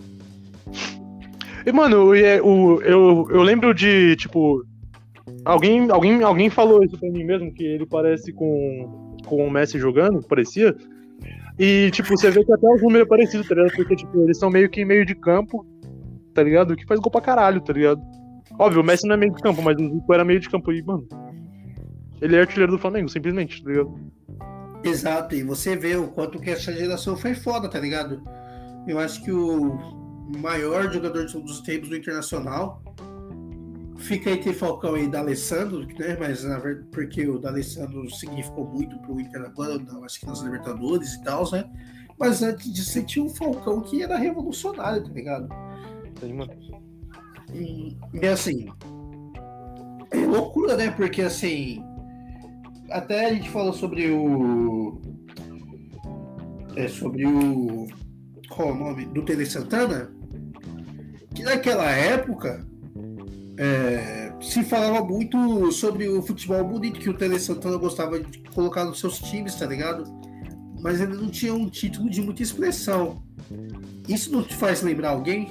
[1.64, 4.62] E, mano, o, o, eu, eu lembro de, tipo.
[5.42, 9.78] Alguém, alguém, alguém falou isso pra mim mesmo, que ele parece com, com o Messi
[9.78, 10.76] jogando, parecia.
[11.62, 13.76] E, tipo, você vê que até os números é parecido, tá ligado?
[13.76, 15.66] Porque, tipo, eles são meio que meio de campo,
[16.32, 16.74] tá ligado?
[16.74, 18.00] Que faz gol pra caralho, tá ligado?
[18.58, 20.72] Óbvio, o Messi não é meio de campo, mas o Zico era meio de campo
[20.72, 21.06] e, mano.
[22.18, 23.94] Ele é artilheiro do Flamengo, simplesmente, tá ligado?
[24.82, 28.22] Exato, e você vê o quanto que essa geração foi foda, tá ligado?
[28.88, 29.76] Eu acho que o
[30.38, 32.82] maior jogador de todos os tempos do Internacional
[34.00, 36.16] fica entre Falcão e D'Alessandro, né?
[36.18, 41.14] Mas na verdade, porque o D'Alessandro significou muito pro Inter agora, acho que nas Libertadores
[41.14, 41.70] e tal, né?
[42.18, 45.48] Mas antes disso, você tinha o Falcão que era revolucionário, tá ligado?
[47.54, 48.68] E, e assim,
[50.10, 50.90] é loucura, né?
[50.90, 51.82] Porque assim,
[52.90, 55.00] até a gente falou sobre o.
[56.76, 57.86] É sobre o.
[58.48, 59.06] Qual é o nome?
[59.06, 60.12] Do Tele Santana.
[61.34, 62.66] Que naquela época
[63.62, 68.86] é, se falava muito sobre o futebol bonito que o Tele Santana gostava de colocar
[68.86, 70.04] nos seus times, tá ligado?
[70.80, 73.22] Mas ele não tinha um título de muita expressão.
[74.08, 75.50] Isso não te faz lembrar alguém?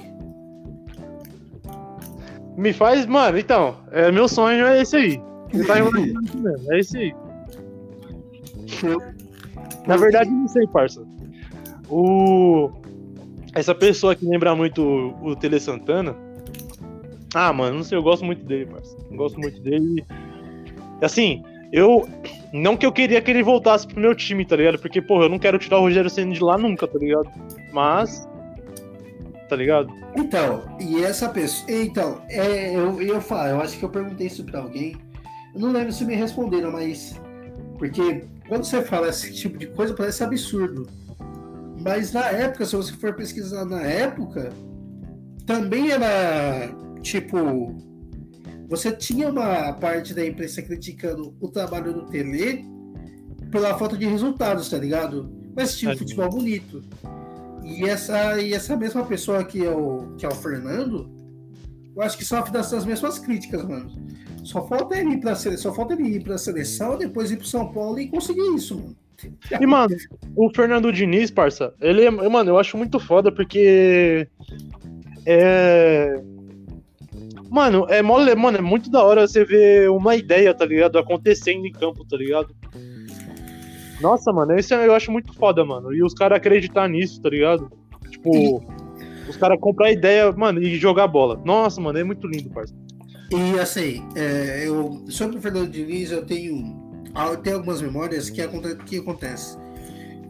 [2.56, 5.22] Me faz, mano, então, é, meu sonho é esse aí.
[5.52, 7.14] Você tá imaginando isso mesmo, é esse aí.
[9.86, 11.00] Na verdade, não sei, parça.
[11.88, 12.70] O.
[13.54, 16.16] Essa pessoa que lembra muito o, o Tele Santana.
[17.34, 18.68] Ah, mano, não sei, eu gosto muito dele.
[19.10, 20.04] Eu gosto muito dele.
[21.00, 22.08] Assim, eu.
[22.52, 24.78] Não que eu queria que ele voltasse pro meu time, tá ligado?
[24.78, 27.30] Porque, porra, eu não quero tirar o Rogério Senna de lá nunca, tá ligado?
[27.72, 28.28] Mas.
[29.48, 29.92] Tá ligado?
[30.16, 31.70] Então, e essa pessoa.
[31.70, 34.96] Então, é, eu ia falar, eu acho que eu perguntei isso pra alguém.
[35.54, 37.20] Eu não lembro se me responderam, mas.
[37.78, 40.88] Porque quando você fala esse tipo de coisa, parece absurdo.
[41.80, 44.52] Mas na época, se você for pesquisar na época,
[45.46, 46.70] também era
[47.00, 47.36] tipo.
[48.68, 52.64] Você tinha uma parte da imprensa criticando o trabalho do Tele
[53.50, 55.28] pela falta de resultados, tá ligado?
[55.56, 56.82] Mas tinha um futebol bonito.
[57.64, 61.10] E essa, e essa mesma pessoa que é, o, que é o Fernando,
[61.94, 63.90] eu acho que sofre dessas mesmas críticas, mano.
[64.44, 67.46] Só falta ele ir pra seleção, só falta ele ir pra seleção, depois ir pro
[67.46, 68.96] São Paulo e conseguir isso, mano.
[69.60, 69.94] E, mano,
[70.34, 72.10] o Fernando Diniz, parça, ele é.
[72.10, 74.26] Mano, eu acho muito foda porque.
[75.26, 76.22] É.
[77.50, 80.96] Mano, é, mole, mano, é muito da hora você ver uma ideia, tá ligado?
[80.98, 82.54] Acontecendo em campo, tá ligado?
[84.00, 85.92] Nossa, mano, isso eu acho muito foda, mano.
[85.92, 87.70] E os caras acreditar nisso, tá ligado?
[88.08, 88.62] Tipo,
[89.28, 91.40] os caras comprar ideia, mano, e jogar bola.
[91.44, 92.72] Nossa, mano, é muito lindo, parça.
[93.30, 98.40] E assim, é, eu, sobre o Fernando Diniz, eu tenho, eu tenho algumas memórias que,
[98.40, 99.58] aconte, que acontece.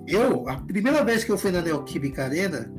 [0.07, 2.73] Eu, a primeira vez que eu fui na Neoquímica Arena,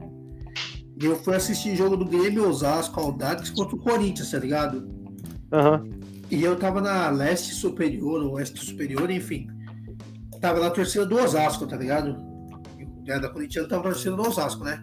[1.06, 4.88] eu fui assistir jogo do Grêmio Osasco, Aldax contra o Corinthians, tá ligado?
[5.52, 5.90] Aham.
[6.30, 9.48] E eu tava na leste superior, ou oeste superior, enfim.
[10.40, 12.16] Tava na torcida do Osasco, tá ligado?
[13.06, 14.82] Eu, da Corinthians tava na torcida do Osasco, né?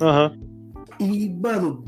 [0.00, 0.38] Aham.
[1.00, 1.84] E, mano,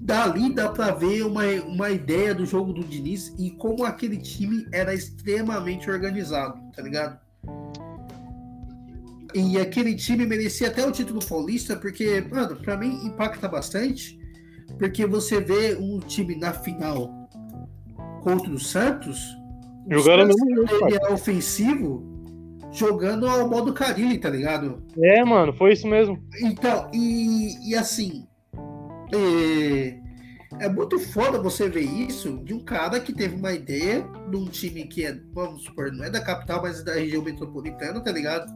[0.00, 4.66] dali dá pra ver uma, uma ideia do jogo do Diniz e como aquele time
[4.72, 7.18] era extremamente organizado, tá ligado?
[9.38, 14.18] E aquele time merecia até o título paulista, porque, mano, pra mim impacta bastante,
[14.76, 17.08] porque você vê um time na final
[18.22, 19.16] contra o Santos,
[19.86, 22.02] o Jogaram no Santos, mesmo ele é ofensivo,
[22.72, 24.82] jogando ao modo Carilli, tá ligado?
[25.00, 26.18] É, mano, foi isso mesmo.
[26.42, 28.26] Então, e, e assim,
[29.14, 30.00] é,
[30.58, 34.46] é muito foda você ver isso de um cara que teve uma ideia de um
[34.46, 38.50] time que é, vamos supor, não é da capital, mas da região metropolitana, tá ligado?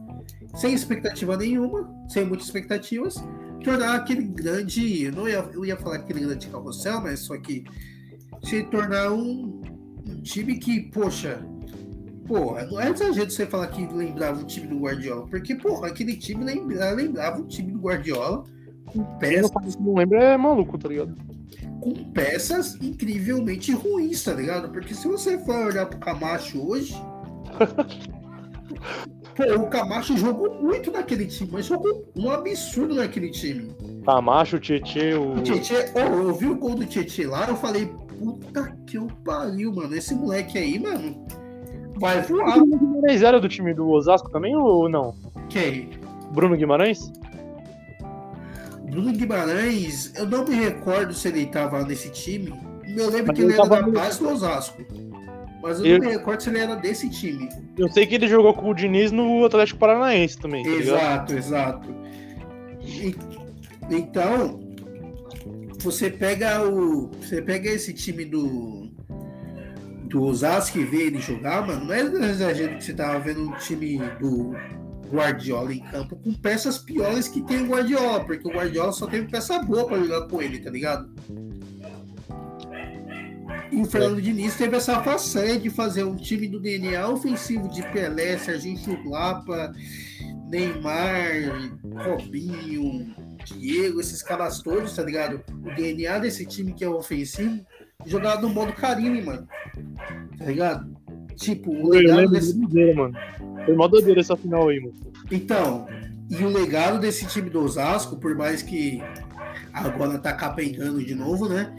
[0.55, 3.23] Sem expectativa nenhuma, sem muitas expectativas,
[3.63, 7.63] tornar aquele grande, eu não ia, eu ia falar aquele grande carrossel, mas só que
[8.43, 9.61] se tornar um,
[10.05, 11.45] um time que, poxa,
[12.25, 16.15] Porra, não é exagero você falar que lembrava o time do Guardiola, porque, porra, aquele
[16.15, 18.45] time lembra, lembrava o time do Guardiola
[19.19, 21.15] peças, não, não lembra é maluco, tá ligado?
[21.83, 24.69] Com peças incrivelmente ruins, tá ligado?
[24.69, 26.95] Porque se você for olhar pro Camacho hoje.
[29.35, 33.75] pô, o Camacho jogou muito naquele time, mas jogou um absurdo naquele time.
[34.05, 35.33] Camacho, Tietê, o.
[35.33, 39.07] O Tietê, oh, eu vi o gol do Tietê lá, eu falei, puta que eu
[39.25, 39.93] pariu, mano.
[39.93, 41.27] Esse moleque aí, mano,
[41.99, 42.59] vai voar.
[42.59, 45.13] Bruno Guimarães era do time do Osasco também ou não?
[45.49, 45.89] Quem?
[46.31, 47.11] Bruno Guimarães?
[48.93, 52.53] Bruno Guimarães, eu não me recordo se ele estava nesse time.
[52.95, 54.83] Eu lembro Mas que ele ele era da base do Osasco.
[55.61, 57.49] Mas eu, Eu- não me recordo se ele era desse time.
[57.77, 60.83] Eu sei que ele jogou com o Diniz no Atlético Paranaense também, tá ligado?
[60.99, 61.95] Exato, exato.
[62.85, 63.15] E-
[63.89, 64.59] então,
[65.79, 67.09] você pega o.
[67.21, 68.91] Você pega esse time do.
[70.03, 71.85] Do Osasco e vê ele jogar, mano.
[71.85, 74.53] Não é exagero que você tava vendo um time do
[75.13, 79.27] Guardiola em campo com peças piores que tem o Guardiola, porque o Guardiola só teve
[79.27, 81.13] peça boa pra jogar com ele, tá ligado?
[83.71, 87.83] E o Fernando Diniz teve essa façanha de fazer um time do DNA ofensivo de
[87.91, 89.73] Pelé, Serginho Chulapa,
[90.49, 91.71] Neymar,
[92.05, 95.43] Robinho, Diego, esses caras todos, tá ligado?
[95.63, 97.65] O DNA desse time que é ofensivo,
[98.05, 99.47] jogar no modo Carine, mano.
[100.37, 100.95] Tá ligado?
[101.35, 102.55] Tipo, o lembro desse.
[102.95, 103.15] mano.
[103.65, 104.93] Foi mó doideira essa final aí, mano.
[105.31, 105.87] Então,
[106.29, 109.01] e o legado desse time do Osasco, por mais que
[109.71, 111.71] agora tá capengando de novo, né?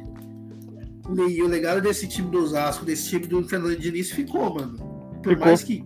[1.28, 4.78] E o legado desse time do Osasco, desse time do Fernando Diniz ficou, mano.
[5.22, 5.47] Por Ficou.
[5.47, 5.85] mais que.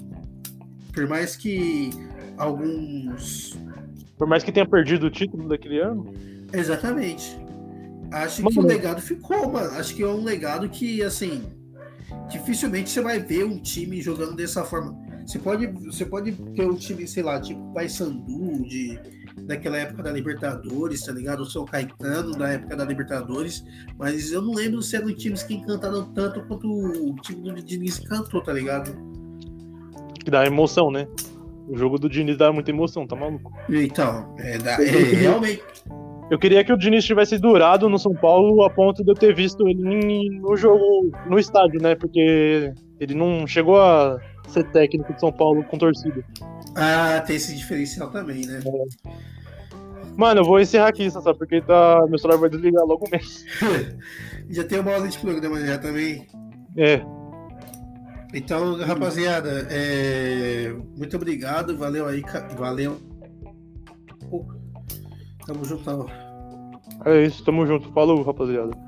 [0.93, 1.91] Por mais que
[2.37, 3.59] alguns.
[4.17, 6.13] Por mais que tenha perdido o título daquele ano,
[6.53, 7.39] Exatamente.
[8.11, 9.71] Acho que o legado ficou, mano.
[9.79, 11.45] Acho que é um legado que, assim.
[12.31, 14.99] Dificilmente você vai ver um time jogando dessa forma.
[15.29, 18.99] Você pode, você pode ter um time, sei lá, tipo Paysandu, de,
[19.43, 21.41] daquela época da Libertadores, tá ligado?
[21.41, 23.63] O São Caetano, da época da Libertadores.
[23.99, 27.99] Mas eu não lembro se eram times que encantaram tanto quanto o time do Diniz
[27.99, 28.97] cantou, tá ligado?
[30.25, 31.07] que dá emoção, né?
[31.69, 33.53] O jogo do Diniz dá muita emoção, tá maluco?
[33.69, 35.63] Então, é, da- é realmente.
[36.31, 39.35] Eu queria que o Diniz tivesse durado no São Paulo a ponto de eu ter
[39.35, 41.95] visto ele no jogo, no estádio, né?
[41.95, 44.19] Porque ele não chegou a
[44.51, 46.25] ser técnico de São Paulo com torcida.
[46.75, 48.61] Ah, tem esse diferencial também, né?
[50.17, 53.47] Mano, eu vou encerrar aqui, só porque tá, meu celular vai desligar logo mesmo.
[54.51, 56.27] Já tem uma hora de programa já também.
[56.77, 57.03] É,
[58.33, 62.23] Então, rapaziada, é, muito obrigado, valeu aí,
[62.57, 62.99] valeu.
[65.47, 66.07] Tamo junto.
[67.05, 67.93] é isso, tamo junto.
[67.93, 68.88] Falou, rapaziada.